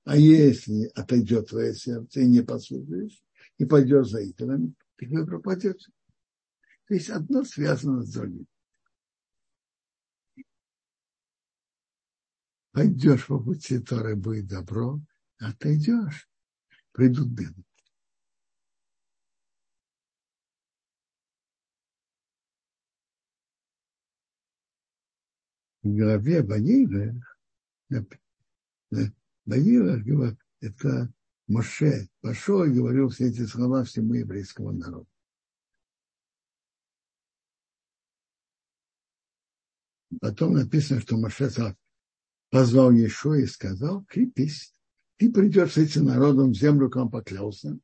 [0.05, 3.21] А если отойдет твое сердце и не послушаешь,
[3.59, 5.91] и пойдешь за идолами, ты пропадешь.
[6.87, 8.47] То есть одно связано с другим.
[12.77, 15.01] Пойдешь по пути Торы, будет добро,
[15.59, 16.29] ты идешь,
[16.93, 17.65] придут беды.
[25.83, 27.39] В главе Банилах,
[29.47, 31.11] Банилах, это
[31.47, 35.09] Моше пошел и говорил все эти слова всему еврейскому народу.
[40.21, 41.75] Потом написано, что Моше сказал,
[42.57, 44.73] позвал Ешо и сказал, крепись,
[45.19, 47.79] ты придешь с этим народом в землю, к вам поклялся,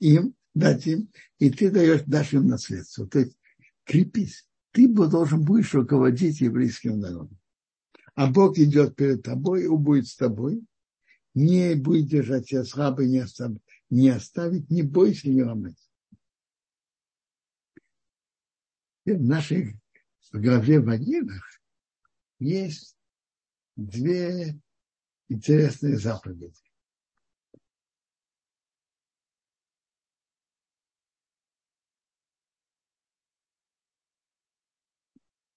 [0.00, 3.06] им дать им, и ты даешь, дашь им наследство.
[3.06, 3.36] То есть
[3.84, 7.38] крепись, ты должен будешь руководить еврейским народом.
[8.14, 10.64] А Бог идет перед тобой, и будет с тобой,
[11.34, 13.60] не будет держать тебя слабый, не оставить,
[13.90, 15.76] не, оставить, не бойся, не ломать.
[19.04, 21.60] В главе в Агинах
[22.38, 22.96] есть
[23.76, 24.60] две
[25.28, 26.62] интересные заповеди.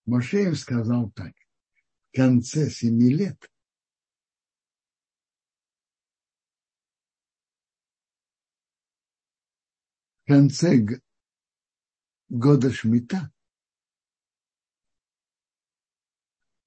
[0.05, 1.33] Моше сказал так,
[2.11, 3.37] в конце семи лет
[10.23, 11.01] в конце
[12.29, 13.31] года Шмита,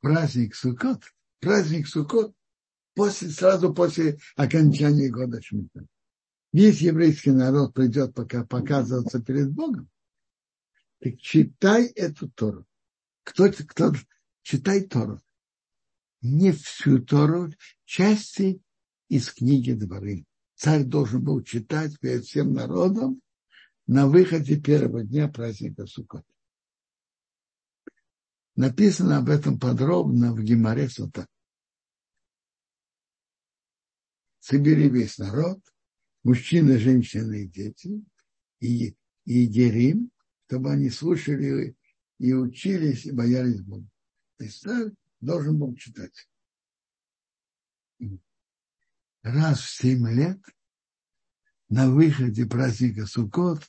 [0.01, 1.05] праздник Суккот,
[1.41, 2.35] праздник Суккот
[2.95, 5.87] после, сразу после окончания года Шмита.
[6.53, 9.89] Весь еврейский народ придет пока показываться перед Богом.
[11.01, 12.67] Так читай эту Тору.
[13.25, 13.93] Кто, кто
[14.43, 15.21] читай Тору.
[16.21, 17.53] Не всю Тору,
[17.85, 18.61] части
[19.09, 20.27] из книги Дворы.
[20.57, 23.23] Царь должен был читать перед всем народом
[23.87, 26.25] на выходе первого дня праздника Суккот.
[28.61, 31.27] Написано об этом подробно в Гимаре Сута.
[34.39, 35.61] Собери весь народ,
[36.25, 38.05] мужчины, женщины и дети,
[38.59, 38.95] и,
[39.25, 40.11] и Герим,
[40.47, 41.75] чтобы они слушали
[42.19, 43.89] и учились, и боялись Бога.
[44.37, 46.29] То есть царь должен был читать.
[49.23, 50.39] Раз в семь лет
[51.71, 53.63] на выходе праздника Суккот,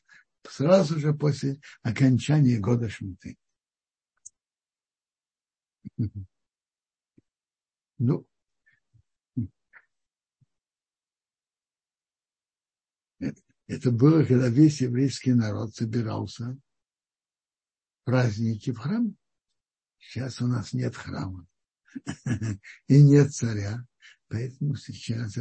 [0.50, 3.38] сразу же после окончания года Шмиты.
[7.98, 8.26] Ну,
[13.68, 16.58] это было, когда весь еврейский народ собирался
[18.04, 19.16] праздники в храм.
[20.00, 21.48] Сейчас у нас нет храма
[22.88, 23.86] и нет царя,
[24.28, 25.38] поэтому сейчас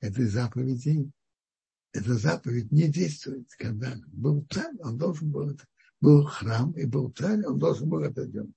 [0.00, 1.10] этой заповеди,
[1.92, 3.48] эта заповедь не действует.
[3.56, 5.56] Когда был царь, он должен был,
[6.00, 8.54] был храм и был царь, он должен был это делать.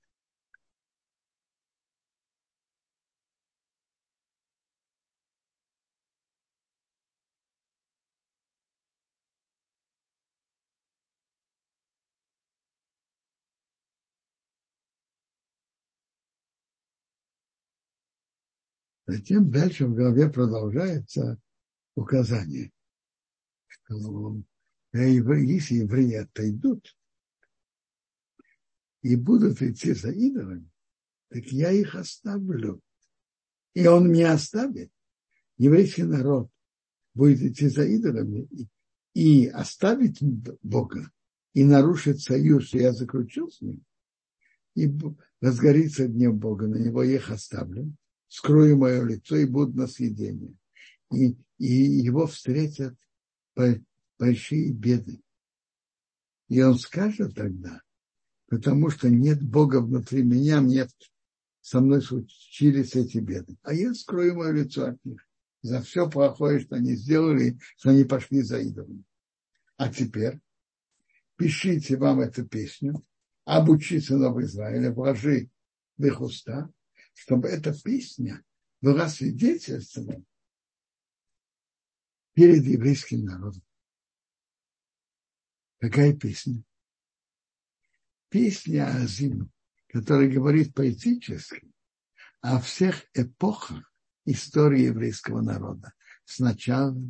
[19.06, 21.38] Затем дальше в голове продолжается
[21.94, 22.72] указание,
[23.66, 24.42] что
[24.92, 26.96] если евреи отойдут
[29.02, 30.70] и будут идти за идолами,
[31.28, 32.80] так я их оставлю.
[33.74, 34.90] И он меня оставит.
[35.58, 36.50] Еврейский народ
[37.12, 38.48] будет идти за идолами
[39.12, 40.22] и оставить
[40.62, 41.10] Бога,
[41.52, 43.84] и нарушит союз, что я заключил с ним,
[44.74, 44.90] и
[45.40, 47.94] разгорится днем Бога, на него я их оставлю,
[48.34, 50.56] скрою мое лицо и буду на съедение.
[51.12, 52.96] И, и его встретят
[54.18, 55.22] большие беды.
[56.48, 57.80] И он скажет тогда,
[58.48, 60.90] потому что нет Бога внутри меня, нет
[61.60, 63.56] со мной случились эти беды.
[63.62, 65.24] А я скрою мое лицо от них
[65.62, 69.04] за все плохое, что они сделали, что они пошли за идолами.
[69.76, 70.40] А теперь
[71.36, 73.00] пишите вам эту песню,
[73.44, 75.50] обучи сынов Израиля, вложи
[75.96, 76.68] в их уста,
[77.14, 78.44] чтобы эта песня
[78.80, 80.26] была свидетельством
[82.34, 83.62] перед еврейским народом.
[85.78, 86.62] Какая песня?
[88.28, 89.50] Песня о Азиму
[89.94, 91.70] который говорит поэтически
[92.40, 93.94] о всех эпохах
[94.24, 95.94] истории еврейского народа.
[96.24, 97.00] Сначала,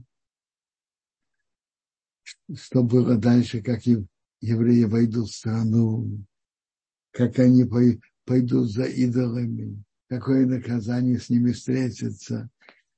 [2.55, 6.27] что было дальше, как евреи войдут в страну,
[7.11, 7.65] как они
[8.27, 12.51] пойдут за идолами, какое наказание с ними встретится.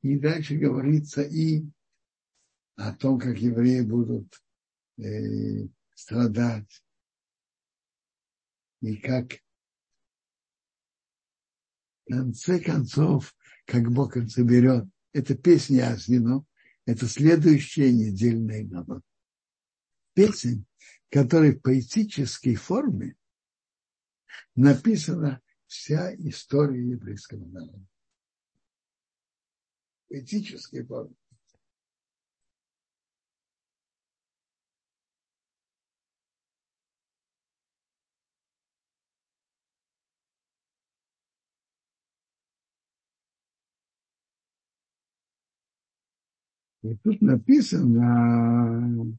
[0.03, 1.65] И дальше говорится и
[2.77, 4.43] о том, как евреи будут
[4.99, 6.83] э, страдать,
[8.83, 9.33] и как
[12.05, 13.35] в конце концов,
[13.65, 16.47] как Бог их соберет, это песня Азину,
[16.85, 19.01] это следующая недельная глава.
[20.15, 20.67] Песень,
[21.11, 23.17] которая в поэтической форме
[24.55, 27.81] написана вся история еврейского народа.
[30.09, 31.15] Поэтической форме.
[46.83, 49.19] И тут написано,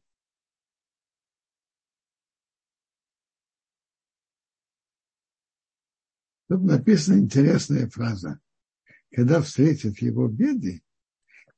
[6.47, 8.39] тут написана интересная фраза.
[9.11, 10.83] Когда встретят его беды,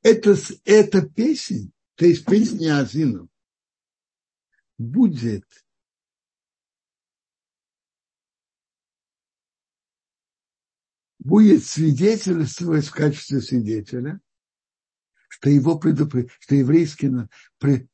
[0.01, 0.35] это,
[0.65, 3.29] эта песня, то есть песня Азину,
[4.77, 5.45] будет
[11.19, 14.19] будет свидетельствовать в качестве свидетеля,
[15.27, 16.31] что его предупред...
[16.39, 17.11] что еврейский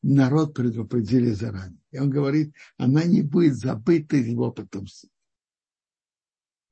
[0.01, 1.81] народ предупредили заранее.
[1.91, 5.09] И он говорит, она не будет забыта его потомством.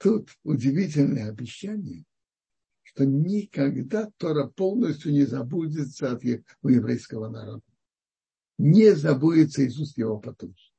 [0.03, 2.03] Тут удивительное обещание,
[2.81, 6.25] что никогда Тора полностью не забудется от
[6.61, 7.63] у еврейского народа.
[8.57, 10.75] Не забудется уст его потомства.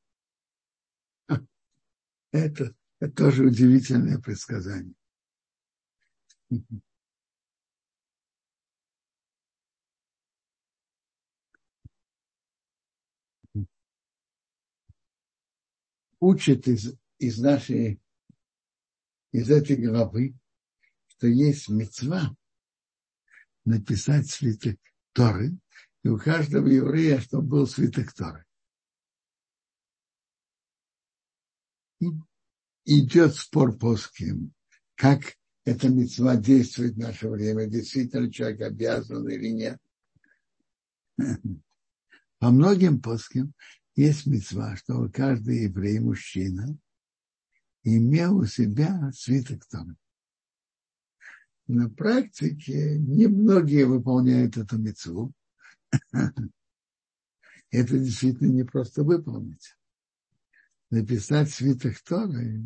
[2.32, 4.94] Это, это тоже удивительное предсказание.
[16.20, 18.00] учит из, из нашей,
[19.34, 20.36] из этой главы,
[21.08, 22.36] что есть мецва
[23.64, 24.78] написать свиток
[25.12, 25.58] Торы,
[26.04, 28.44] и у каждого еврея, чтобы был свиток Торы.
[31.98, 32.06] И
[32.84, 34.54] идет спор по кем,
[34.94, 39.80] как эта мецва действует в наше время, действительно человек обязан или нет.
[42.38, 43.52] По многим плоским
[43.96, 46.78] есть мецва, чтобы каждый еврей, мужчина,
[47.84, 49.96] имел у себя свиток Торы.
[51.66, 55.32] На практике немногие выполняют эту мецву.
[57.70, 59.76] Это действительно не просто выполнить.
[60.90, 62.62] Написать свиток Торы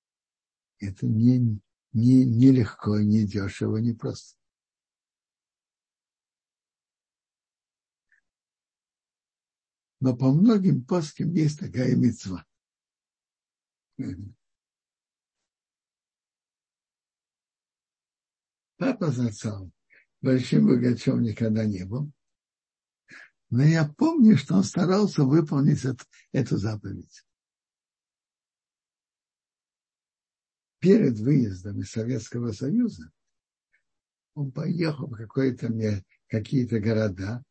[0.78, 1.60] –это не,
[1.92, 4.40] не, не легко, не дешево, не просто.
[10.00, 12.44] но по многим паскам есть такая мецва.
[18.76, 19.70] Папа зацал
[20.20, 22.10] большим богачом никогда не был.
[23.50, 27.24] Но я помню, что он старался выполнить эту, эту заповедь.
[30.78, 33.10] Перед выездом из Советского Союза
[34.34, 35.16] он поехал в
[36.28, 37.44] какие-то города,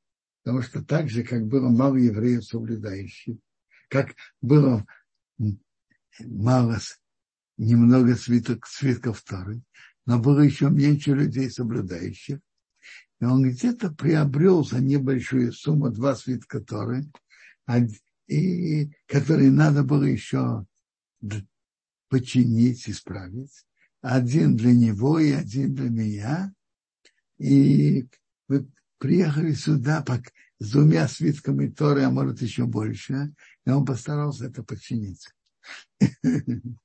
[0.43, 3.37] Потому что так же, как было мало евреев соблюдающих,
[3.89, 4.85] как было
[6.19, 6.79] мало,
[7.57, 9.61] немного свиток, свитков Торы,
[10.05, 12.39] но было еще меньше людей, соблюдающих.
[13.19, 17.05] И он где-то приобрел за небольшую сумму два свитка Торы,
[18.27, 20.65] и которые надо было еще
[22.07, 23.65] починить, исправить.
[24.01, 26.53] Один для него и один для меня.
[27.37, 28.07] И
[28.47, 30.03] мы приехали сюда
[30.59, 33.33] с двумя свитками Торы, а может еще больше,
[33.65, 35.27] и он постарался это починить.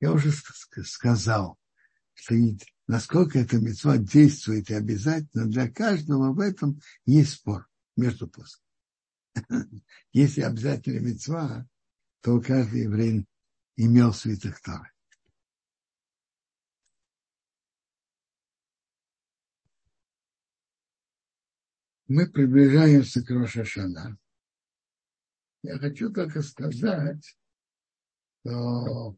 [0.00, 0.30] Я уже
[0.84, 1.58] сказал,
[2.14, 2.34] что
[2.86, 7.66] насколько эта мецва действует и обязательно для каждого, в этом есть спор
[7.96, 8.64] между плоскими.
[10.12, 11.66] Если обязательно мецва,
[12.20, 13.26] то каждый еврей
[13.76, 14.90] имел свиток Торы.
[22.08, 24.16] Мы приближаемся к Рошашана.
[25.62, 27.36] Я хочу только сказать,
[28.40, 29.16] что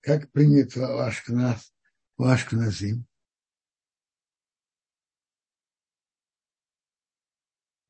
[0.00, 1.74] как принято в, Ашкназ,
[2.16, 3.06] в Ашкназим,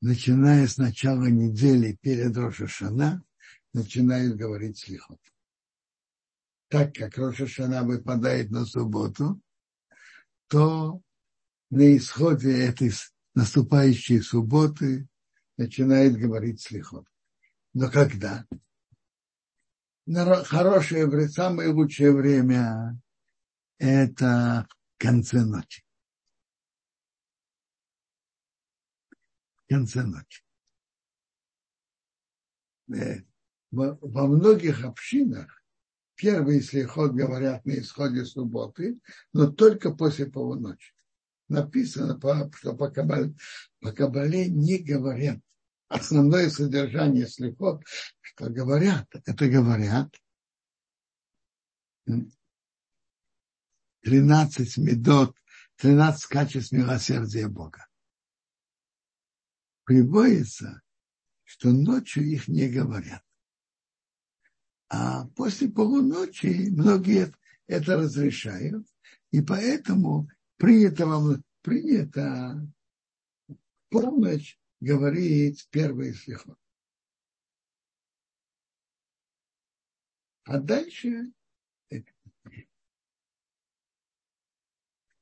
[0.01, 3.23] начиная с начала недели перед Рошашана,
[3.71, 5.21] начинают говорить слихот.
[6.67, 9.41] Так как Рошашана выпадает на субботу,
[10.47, 11.01] то
[11.69, 12.91] на исходе этой
[13.35, 15.07] наступающей субботы
[15.57, 17.05] начинает говорить слихот.
[17.73, 18.45] Но когда?
[20.45, 22.99] хорошее время, самое лучшее время–
[23.77, 25.83] это в конце ночи.
[29.57, 30.43] В конце ночи.
[32.93, 33.21] Э,
[33.71, 35.61] во, многих общинах
[36.15, 38.97] первый слихот говорят на исходе субботы,
[39.33, 40.93] но только после полуночи.
[41.49, 42.19] Написано,
[42.55, 43.33] что по кабале,
[43.79, 45.39] по кабале не говорят
[45.87, 47.83] основное содержание слепот,
[48.21, 50.13] что говорят, это говорят
[54.01, 55.35] 13 медот,
[55.77, 57.87] 13 качеств милосердия Бога.
[59.83, 60.81] Приводится,
[61.43, 63.23] что ночью их не говорят.
[64.89, 67.33] А после полуночи многие
[67.67, 68.87] это разрешают,
[69.31, 72.67] и поэтому принято вам принято
[73.89, 76.57] полночь говорить первый слихот.
[80.43, 81.33] А дальше
[81.89, 81.99] в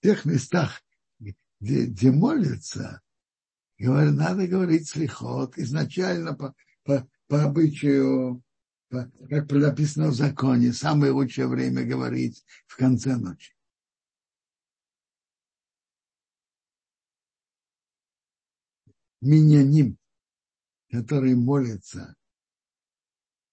[0.01, 0.83] тех местах,
[1.59, 3.01] где, где молятся,
[3.79, 8.43] говорят, надо говорить слихот изначально по, по, по обычаю,
[8.89, 13.54] по, как написано в законе, самое лучшее время говорить в конце ночи.
[19.25, 19.97] Миняним,
[20.91, 22.15] который молится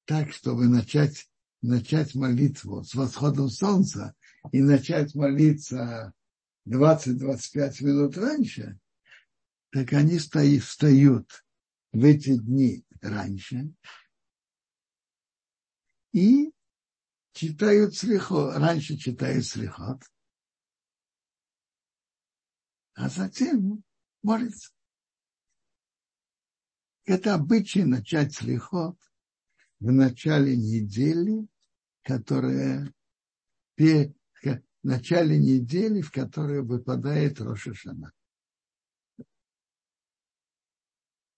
[0.04, 1.28] так, чтобы начать,
[1.62, 4.14] начать молитву с восходом солнца
[4.52, 6.12] и начать молиться
[6.68, 8.78] 20-25 минут раньше,
[9.70, 11.44] так они стоят, встают
[11.92, 13.72] в эти дни раньше
[16.12, 16.52] и
[17.32, 20.02] читают слихот, раньше читают слихот,
[22.94, 23.82] а затем
[24.22, 24.70] молятся.
[27.04, 28.96] Это обычай начать слихот
[29.80, 31.46] в начале недели,
[32.02, 32.92] которая
[33.76, 34.12] в
[34.82, 38.12] начале недели, в которой выпадает Рошашана.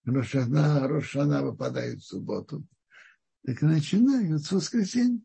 [0.03, 2.65] Рошана, Рошана выпадает в субботу.
[3.43, 5.21] Так начинают с воскресенья.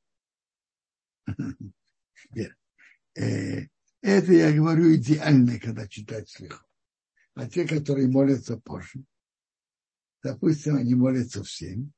[3.16, 3.66] Э,
[4.02, 6.64] это я говорю идеально, когда читать слихот.
[7.34, 9.04] А те, которые молятся позже,
[10.22, 11.90] допустим, они молятся в 7,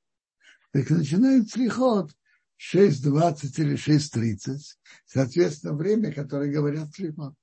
[0.73, 2.13] так начинают слихот
[2.59, 4.57] 6.20 или 6.30,
[5.05, 7.35] соответственно, время, которое говорят слихот.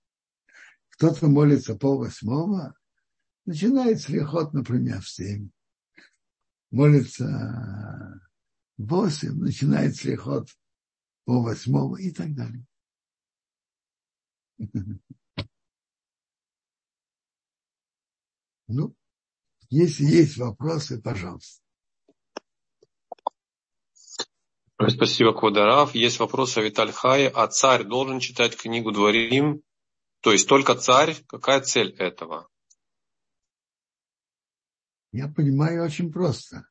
[0.90, 2.76] Кто-то молится пол восьмого,
[3.46, 5.50] начинает слихот, например, в 7.
[6.72, 8.22] Молится
[8.78, 10.50] в 8, начинает слихот
[11.26, 12.66] пол восьмого и так далее.
[18.72, 18.96] Ну,
[19.70, 21.62] если есть вопросы, пожалуйста.
[24.88, 25.94] Спасибо, Квадарав.
[25.94, 27.28] Есть вопрос о Витальхае.
[27.28, 29.62] А царь должен читать книгу Дворим?
[30.22, 31.16] То есть только царь?
[31.28, 32.48] Какая цель этого?
[35.12, 36.68] Я понимаю очень просто.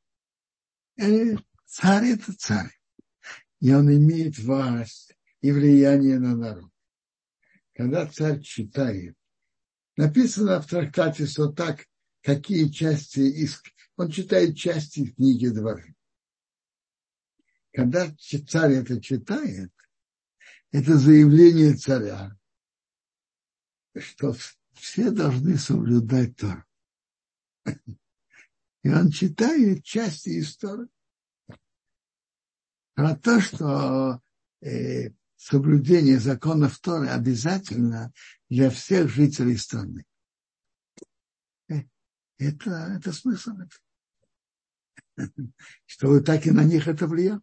[0.96, 1.36] Э,
[1.66, 2.72] царь– это царь.
[3.60, 6.70] И он имеет власть и влияние на народ.
[7.74, 9.18] Когда царь читает
[9.98, 11.84] Написано в трактате, что так,
[12.22, 13.62] какие части из...
[13.96, 15.94] Он читает части книги Дворы.
[17.72, 18.14] Когда
[18.46, 19.72] царь это читает,
[20.70, 22.36] это заявление царя,
[23.96, 24.34] что
[24.74, 26.64] все должны соблюдать Тору.
[28.84, 30.88] И он читает части истории
[32.94, 34.22] про то, что
[34.60, 38.12] э, соблюдение законов Торы обязательно
[38.48, 40.04] для всех жителей страны.
[42.38, 43.50] Это, это смысл.
[45.86, 47.42] Что вы так и на них это влияет.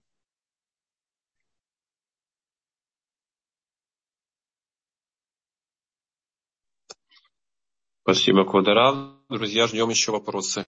[8.04, 9.18] Спасибо, Квадрат.
[9.30, 10.66] Друзья, ждем еще вопросы.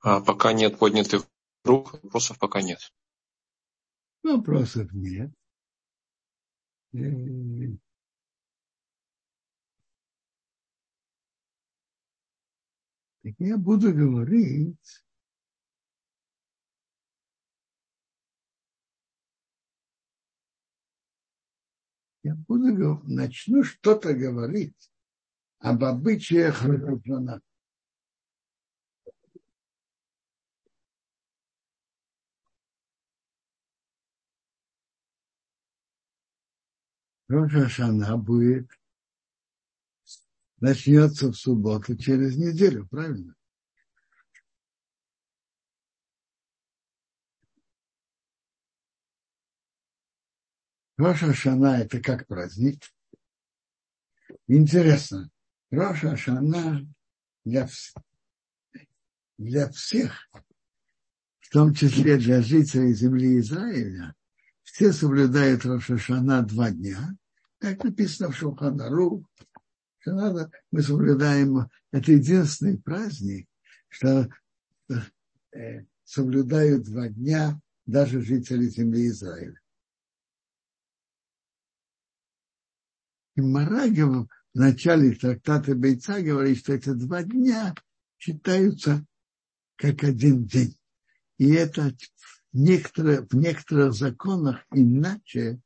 [0.00, 1.26] А пока нет поднятых
[1.64, 2.78] рук, вопросов пока нет.
[4.22, 5.32] Вопросов нет.
[6.92, 7.00] Так
[13.38, 15.04] я буду говорить
[22.22, 24.90] я буду, начну что-то говорить
[25.58, 27.42] об обычаях Рожана.
[37.28, 38.70] Рошашана будет,
[40.60, 43.34] начнется в субботу через неделю, правильно?
[50.96, 51.32] Роша
[51.80, 52.82] это как праздник.
[54.48, 55.30] Интересно,
[55.70, 56.16] Роша
[57.44, 57.68] для,
[59.36, 60.28] для всех,
[61.38, 64.16] в том числе для жителей земли Израиля,
[64.78, 67.16] все соблюдают Роша Шана два дня.
[67.58, 69.28] Так написано в Шуханару,
[69.98, 73.48] что надо, мы соблюдаем, это единственный праздник,
[73.88, 74.28] что
[75.50, 79.58] э, соблюдают два дня даже жители земли Израиля.
[83.34, 87.74] И Марагов в начале трактата Бойца говорит, что эти два дня
[88.16, 89.04] считаются
[89.74, 90.78] как один день.
[91.38, 91.92] И это
[92.52, 95.60] в некоторых, в некоторых законах иначе,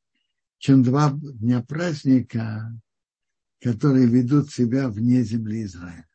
[0.59, 2.73] чем два дня праздника,
[3.61, 6.09] которые ведут себя вне земли Израиля.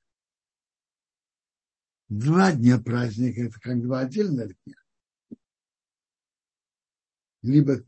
[2.09, 4.75] Два дня праздника– это как два отдельных дня.
[7.41, 7.83] Либо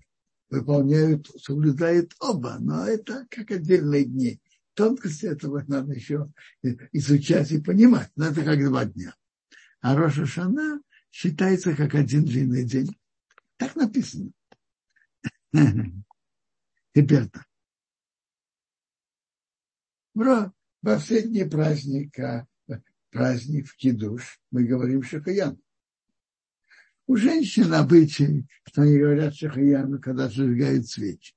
[0.50, 4.42] выполняют, соблюдают оба, но это как отдельные дни.
[4.74, 6.32] Тонкости этого надо еще
[6.92, 9.16] изучать и понимать, но это как два дня.
[9.82, 10.82] А Роша Шана
[11.12, 12.98] считается как один длинный день.
[13.58, 14.32] Так написано.
[16.94, 17.46] Теперь так.
[20.14, 22.48] Во все дни праздника,
[23.10, 25.62] праздник в Кидуш, мы говорим Шахаян.
[27.10, 31.34] У женщин обычай, что они говорят шахаяну, когда зажигают свечи.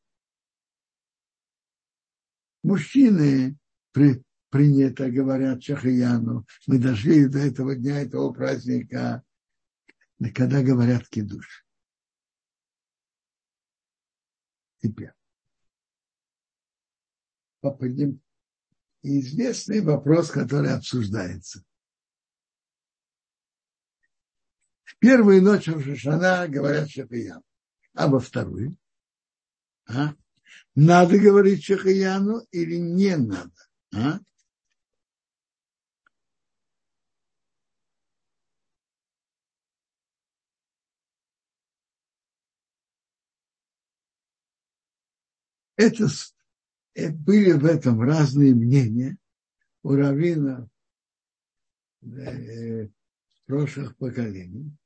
[2.63, 3.57] Мужчины
[3.93, 6.47] при, принято говорят шахаяну.
[6.67, 9.23] Мы дошли до этого дня, этого праздника,
[10.31, 11.67] когда говорят кидуш.
[14.81, 15.13] Теперь.
[17.61, 18.21] Попадем.
[19.03, 21.65] Известный вопрос, который обсуждается.
[25.03, 27.43] первую ночь Рошашана говорят Шахаяну,
[27.93, 28.77] а во вторую?
[29.89, 30.15] А?
[30.77, 33.53] Надо говорить Шахаяну или не надо?
[33.93, 34.21] А?
[45.77, 46.07] Это
[46.95, 49.17] э, были в этом разные мнения
[49.83, 50.69] у раввинов
[52.03, 52.89] э,
[53.47, 54.77] прошлых поколений.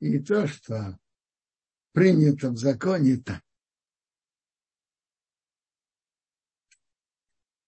[0.00, 0.98] и то, что
[1.92, 3.42] принято в законе так.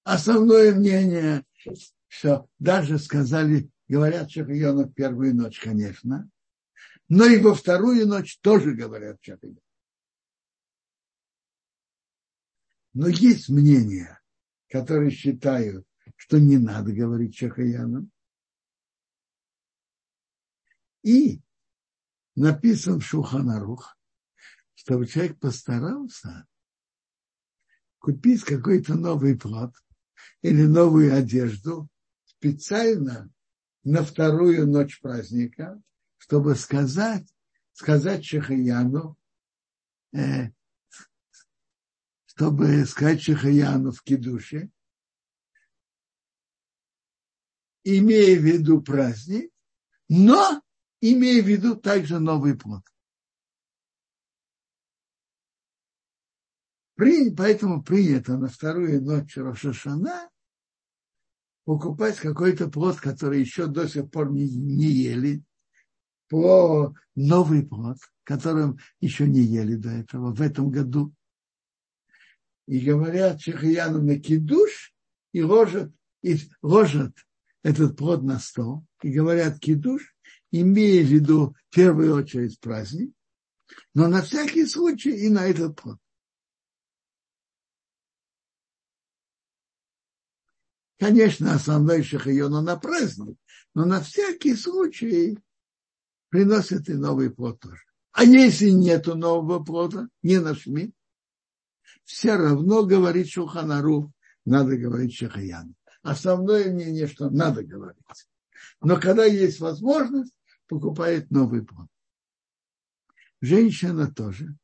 [0.04, 1.44] Основное мнение,
[2.08, 6.28] что даже сказали, говорят Шахиона в первую ночь, конечно,
[7.14, 9.60] но и во вторую ночь тоже говорят Шахиона.
[12.94, 14.18] Но есть мнения,
[14.70, 15.86] которые считают,
[16.16, 18.08] что не надо говорить Шахаяну.
[21.02, 21.42] И
[22.34, 23.94] написан в Шуханарух,
[24.72, 26.46] чтобы человек постарался
[27.98, 29.74] купить какой-то новый плод
[30.40, 31.90] или новую одежду
[32.24, 33.30] специально
[33.84, 35.78] на вторую ночь праздника,
[36.22, 37.26] чтобы сказать,
[37.72, 39.18] сказать Шахаяну,
[40.14, 40.50] э,
[42.26, 44.70] чтобы сказать Шахаяну в Кедуше,
[47.82, 49.50] имея в виду праздник,
[50.08, 50.62] но
[51.00, 52.84] имея в виду также новый плод.
[56.94, 60.30] При, поэтому принято на вторую ночь Рошашана
[61.64, 65.44] покупать какой-то плод, который еще до сих пор не, не ели,
[66.32, 71.12] по новый плод, которым еще не ели до этого в этом году.
[72.66, 74.94] И говорят Чехияну на кидуш
[75.32, 77.12] и ложат, и ложат
[77.62, 78.82] этот плод на стол.
[79.02, 80.16] И говорят кидуш,
[80.50, 83.14] имея в виду в первую очередь праздник,
[83.92, 85.98] но на всякий случай и на этот плод.
[90.98, 93.36] Конечно, основной шахайон он праздник,
[93.74, 95.38] но на всякий случай
[96.32, 97.82] приносит и новый плод тоже.
[98.12, 100.94] А если нету нового плода, не нашли,
[102.04, 104.12] все равно говорит Шуханару,
[104.46, 105.74] надо говорить Шахаян.
[106.00, 108.02] Основное мнение, что надо говорить.
[108.80, 110.32] Но когда есть возможность,
[110.68, 111.88] покупает новый плод.
[113.42, 114.56] Женщина тоже,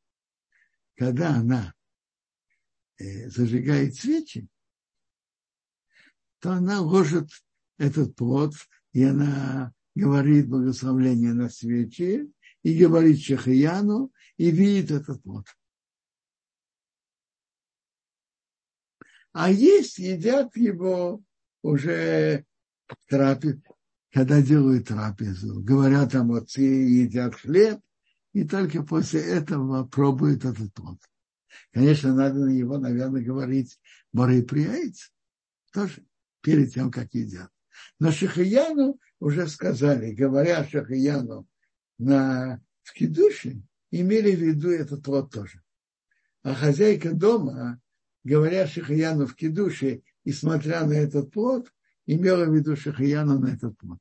[0.96, 1.74] когда она
[2.96, 4.48] э, зажигает свечи,
[6.38, 7.28] то она ложит
[7.76, 8.54] этот плод,
[8.92, 12.28] и она говорит благословление на свече,
[12.62, 15.44] и говорит Чехаяну, и видит этот плод.
[19.32, 21.22] А есть, едят его
[21.62, 22.44] уже
[23.08, 23.56] трапез,
[24.12, 25.60] когда делают трапезу.
[25.60, 27.80] Говорят о отцы, едят хлеб,
[28.32, 30.98] и только после этого пробуют этот плод.
[31.72, 33.78] Конечно, надо на него, наверное, говорить
[34.12, 35.10] Борей Прияйц.
[35.72, 36.04] Тоже
[36.40, 37.50] перед тем, как едят.
[37.98, 41.46] Но Шахаяну уже сказали, говоря Шахаяну
[41.98, 45.62] на в Кидуше, имели в виду этот плод тоже.
[46.42, 47.80] А хозяйка дома,
[48.24, 51.72] говоря Шахаяну в Кидуше и смотря на этот плод,
[52.06, 53.98] имела в виду Шахаяну на этот плод.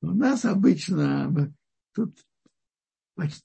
[0.00, 1.54] У нас обычно
[1.92, 2.26] тут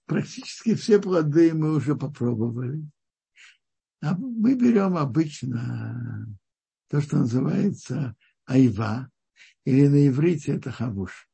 [0.06, 2.86] практически все плоды мы уже попробовали.
[4.02, 6.28] А мы берем обычно
[6.90, 9.10] то, что называется айва,
[9.64, 11.30] или на иврите это хавуш.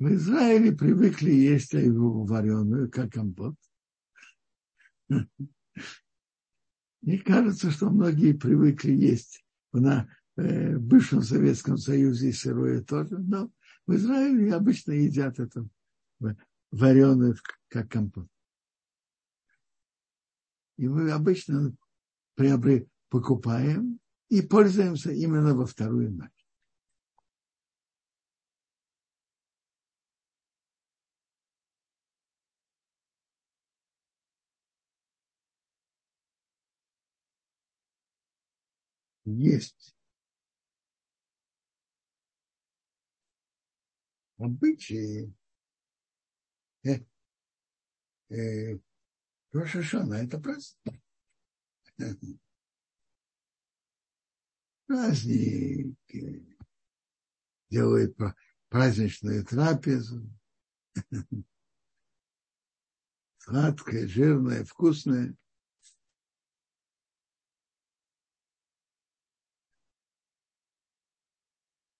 [0.00, 3.54] В Израиле привыкли есть айву вареную, как компот.
[5.08, 5.28] Мне
[7.18, 13.52] кажется, что многие привыкли есть на э, бывшем Советском Союзе сырое тоже, но
[13.86, 15.68] в Израиле обычно едят это
[16.72, 17.36] вареное,
[17.68, 18.26] как компот.
[20.76, 21.74] И мы обычно
[22.34, 26.30] приобрели, покупаем и пользуемся именно во вторую ночь.
[39.26, 39.94] Есть
[44.36, 45.32] обычаи
[46.84, 47.00] э,
[48.28, 48.78] э,
[49.54, 51.02] Рошашана это праздник.
[54.86, 55.96] Праздник.
[57.70, 58.16] Делает
[58.68, 60.28] праздничную трапезу.
[63.38, 65.36] Сладкое, жирное, вкусное.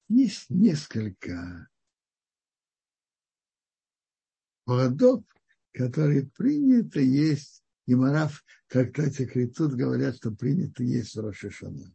[0.09, 1.69] Есть несколько
[4.65, 5.25] плодов,
[5.75, 7.63] которые принято есть.
[7.87, 11.95] И Мараф в трактате Критут говорят, что принято есть Рошишана.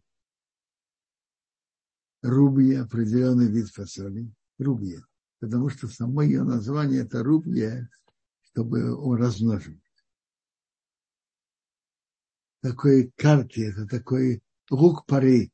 [2.22, 4.32] Рубья, определенный вид фасоли.
[4.60, 5.02] Рубья.
[5.40, 7.90] Потому что само ее название это рубья,
[8.42, 9.80] чтобы он размножил.
[12.62, 15.50] Такой карте, это такой лук пары,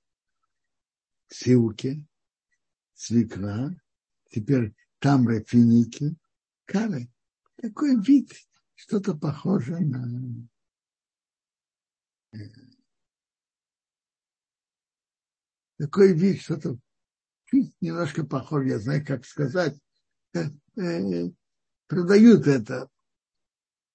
[1.28, 2.04] силки,
[2.96, 3.70] свекла,
[4.32, 6.18] теперь тамры, финики,
[6.66, 7.08] кары.
[7.66, 8.32] Такой вид,
[8.76, 10.48] что-то похожее на
[12.32, 12.38] э,
[15.80, 16.78] такой вид, что-то
[17.82, 19.76] немножко похоже, я знаю, как сказать,
[20.36, 20.44] э,
[20.80, 21.32] э,
[21.88, 22.88] продают это.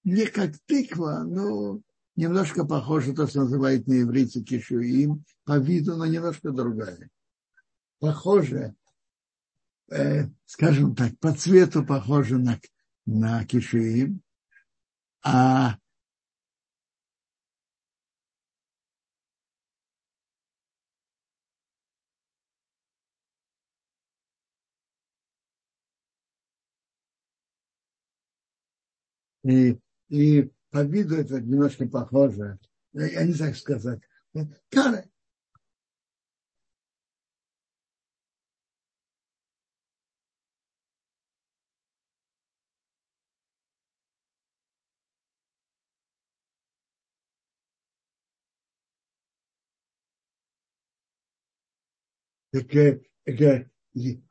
[0.03, 1.81] Не как тыква, но
[2.17, 7.09] немножко похоже то, что называют на иврите кишуим, по виду, но немножко другая.
[8.01, 8.75] Похоже,
[9.93, 12.59] э, скажем так, по цвету похоже на,
[13.11, 14.23] на Кишиим,
[15.25, 15.77] а
[29.43, 29.79] И,
[30.11, 32.59] и по виду это немножко похоже.
[32.93, 34.01] Я не так сказать.
[34.69, 35.05] Кара,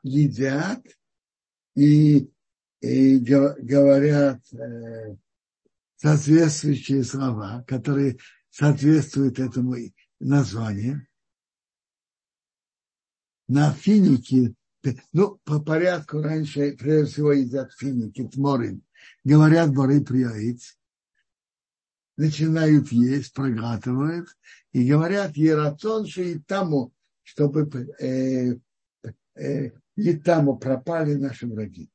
[0.03, 0.85] едят
[1.75, 2.29] и,
[2.81, 5.15] и говорят э,
[5.95, 8.17] соответствующие слова, которые
[8.49, 9.75] соответствуют этому
[10.19, 11.07] названию.
[13.47, 14.53] На финики,
[15.11, 18.83] ну, по порядку раньше, прежде всего, едят финики, тморин.
[19.23, 20.77] Говорят боры приоиц.
[22.15, 24.27] Начинают есть, проглатывают.
[24.71, 26.93] И говорят, ерацон и тому,
[27.29, 27.69] чтобы
[27.99, 28.55] э,
[29.35, 31.91] э, и там пропали наши враги.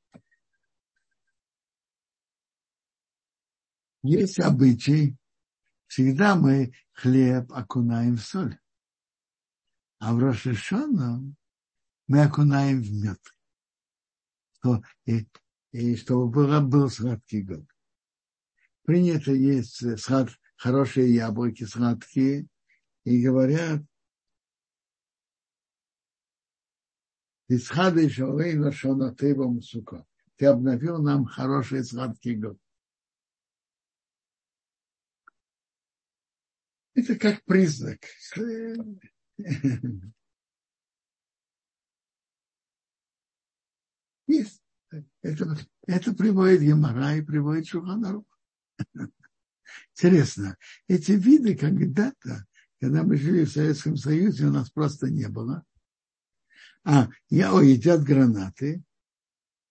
[4.03, 5.17] Есть обычай,
[5.89, 8.59] всегда мы хлеб окунаем в соль,
[9.99, 11.35] а в Рошишону
[12.07, 13.21] мы окунаем в мед,
[14.53, 15.27] что, и,
[15.73, 17.67] и чтобы был, был сладкий год.
[18.85, 22.47] Принято есть сад, хорошие яблоки сладкие,
[23.05, 23.83] и говорят,
[27.49, 30.07] Исхады Шалейна Шонатева Мусука.
[30.37, 32.59] Ты обновил нам хороший сладкий год.
[36.95, 38.01] Это как признак.
[45.23, 48.25] Это, это приводит Ямара и приводит Шуханарух.
[49.93, 50.57] Интересно,
[50.89, 52.47] эти виды когда-то,
[52.81, 55.65] когда мы жили в Советском Союзе, у нас просто не было.
[56.85, 58.83] А, я, о, едят гранаты,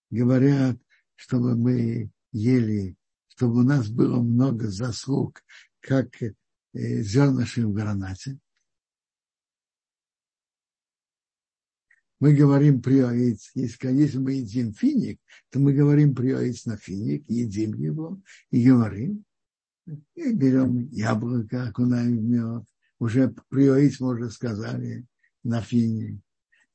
[0.10, 0.80] говорят,
[1.16, 2.96] чтобы мы ели,
[3.28, 5.44] чтобы у нас было много заслуг,
[5.80, 6.34] как э,
[6.74, 8.40] зернышек в гранате.
[12.20, 15.20] Мы говорим приоиц, если мы едим финик,
[15.52, 19.24] то мы говорим приоиц на финик, едим его и говорим.
[20.16, 22.64] И берем яблоко, окунаем в мед.
[22.98, 25.06] Уже приоиц, мы уже сказали,
[25.44, 26.24] на финик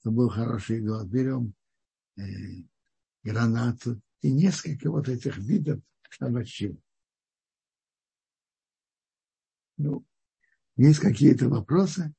[0.00, 1.06] это был хороший год.
[1.06, 1.54] Берем
[2.16, 2.22] э,
[3.22, 5.80] гранату и несколько вот этих видов
[6.20, 6.80] овощей.
[9.76, 10.04] Ну,
[10.76, 12.12] есть какие-то вопросы?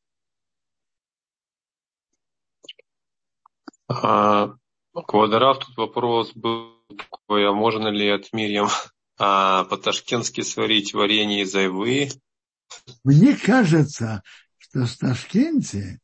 [3.88, 4.56] А,
[4.94, 8.70] Квадраф, тут вопрос был такой, а можно ли от Мирьям
[9.18, 12.10] а, по-ташкентски сварить варенье из айвы?
[13.04, 14.24] Мне кажется,
[14.58, 16.00] что в Ташкенте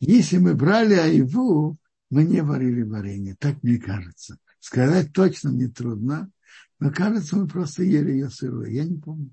[0.00, 1.78] если мы брали айву,
[2.10, 4.38] мы не варили варенье, так мне кажется.
[4.60, 6.30] Сказать точно мне трудно,
[6.78, 8.74] но кажется, мы просто ели ее сырой.
[8.74, 9.32] Я не помню.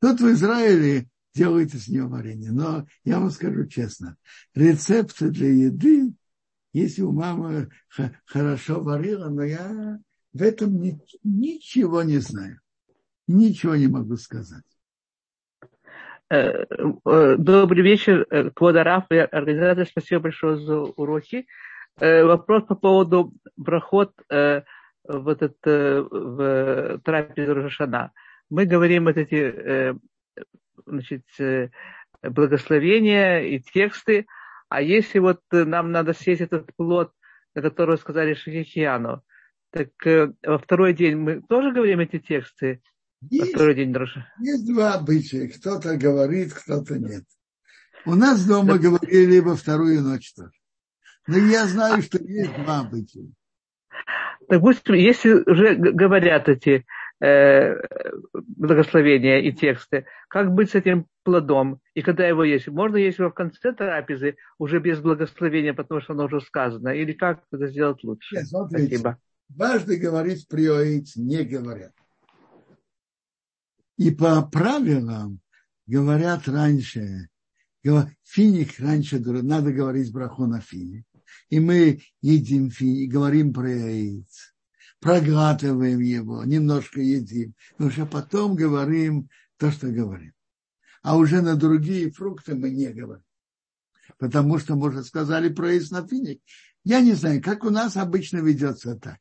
[0.00, 2.50] Тут в Израиле делают из нее варенье.
[2.52, 4.16] Но я вам скажу честно,
[4.54, 6.14] рецепты для еды,
[6.72, 7.70] если у мамы
[8.26, 9.98] хорошо варила, но я
[10.32, 10.80] в этом
[11.22, 12.60] ничего не знаю.
[13.26, 14.64] Ничего не могу сказать.
[16.28, 16.64] Э,
[17.04, 19.84] э, добрый вечер, э, Квадараф и организация.
[19.84, 21.46] Спасибо большое за уроки.
[21.98, 23.32] Вопрос по поводу
[23.64, 24.62] проход в,
[25.28, 28.12] этот, в трапезу Рошана.
[28.50, 29.96] Мы говорим вот эти
[30.84, 31.22] значит,
[32.22, 34.26] благословения и тексты,
[34.68, 37.12] а если вот нам надо съесть этот плод,
[37.54, 39.22] на который сказали Шахихиану,
[39.70, 42.82] так во второй день мы тоже говорим эти тексты
[43.22, 43.94] есть, второй день.
[44.40, 45.48] Есть два обычая.
[45.48, 47.24] Кто-то говорит, кто-то нет.
[48.04, 50.52] У нас дома говорили во вторую ночь тоже.
[51.26, 53.32] Но я знаю, что есть два обычая.
[54.48, 56.86] Так пусть, если уже говорят эти
[57.20, 57.74] э,
[58.32, 61.80] благословения и тексты, как быть с этим плодом?
[61.94, 62.68] И когда его есть?
[62.68, 66.90] Можно есть его в конце трапезы, уже без благословения, потому что оно уже сказано?
[66.90, 68.36] Или как это сделать лучше?
[68.36, 69.18] Нет, смотрите, Спасибо.
[69.48, 71.92] Дважды говорить приоить не говорят.
[73.96, 75.40] И по правилам
[75.86, 77.28] говорят раньше,
[78.24, 81.06] финик раньше, надо говорить браху на финик.
[81.48, 84.54] И мы едим финик, говорим про яиц,
[85.00, 90.32] проглатываем его, немножко едим, но уже потом говорим то, что говорим.
[91.02, 93.22] А уже на другие фрукты мы не говорим.
[94.18, 96.40] Потому что, уже сказали про яиц на финик.
[96.84, 99.18] Я не знаю, как у нас обычно ведется так.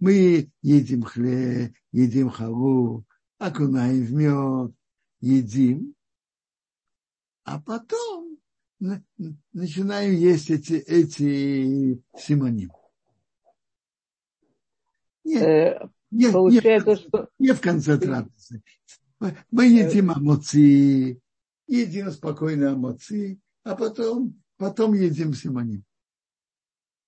[0.00, 3.04] Мы едим хлеб, едим халу,
[3.38, 4.74] окунаем в мед,
[5.20, 5.94] едим,
[7.44, 8.38] а потом
[9.52, 12.72] начинаем есть эти, эти симоним.
[15.24, 17.28] Нет, э, нет, получается, нет, что...
[17.38, 18.62] Не в конце трапезы.
[19.50, 21.20] Мы едим амоци,
[21.66, 25.84] едим спокойно амоци, а потом, потом едим симоним.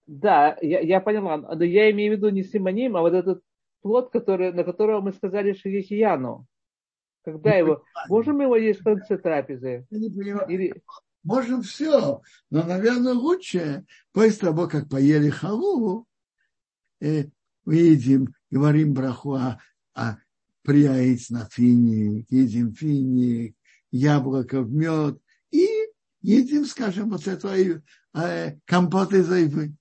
[0.06, 1.36] Да, я, я поняла.
[1.36, 3.42] Но я имею в виду не симоним, а вот этот
[3.82, 6.46] плод, который, на которого мы сказали шиехияну.
[7.24, 7.74] Когда не его?
[7.76, 8.08] Понимаю.
[8.08, 9.86] Можем мы его есть в конце трапезы?
[9.90, 10.48] Я не понимаю.
[10.48, 10.74] Или...
[11.22, 16.06] Можем все, но, наверное, лучше после того, как поели халу,
[17.00, 17.24] э,
[17.66, 19.60] едим, говорим браху о,
[19.94, 20.16] о
[20.62, 20.86] при
[21.30, 23.54] на финик, едим финик,
[23.90, 25.18] яблоко в мед
[25.50, 25.66] и
[26.22, 29.74] едим, скажем, вот это э, компот из айвы.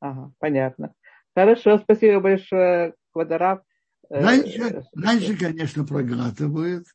[0.00, 0.94] Ага, понятно.
[1.34, 3.62] Хорошо, спасибо большое, Квадарав.
[4.10, 6.86] Э, раньше, э, раньше, конечно, проглатывают,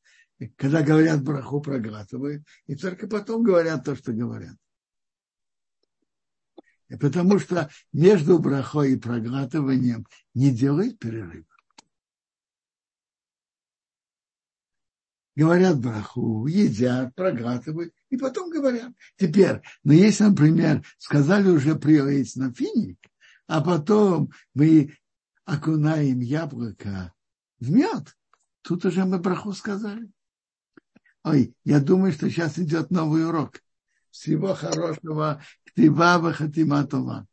[0.55, 4.55] когда говорят браху, проглатывают, и только потом говорят то, что говорят.
[6.87, 11.45] И потому что между брахой и проглатыванием не делают перерыв.
[15.35, 18.93] Говорят браху, едят, проглатывают, и потом говорят.
[19.17, 22.99] Теперь, но если, например, сказали уже приоить на финик,
[23.47, 24.95] а потом мы
[25.45, 27.13] окунаем яблоко
[27.59, 28.15] в мед,
[28.61, 30.09] тут уже мы браху сказали.
[31.23, 33.61] Ой, я думаю, что сейчас идет новый урок.
[34.09, 35.41] Всего хорошего.
[35.65, 37.21] Ктива Хатиматова.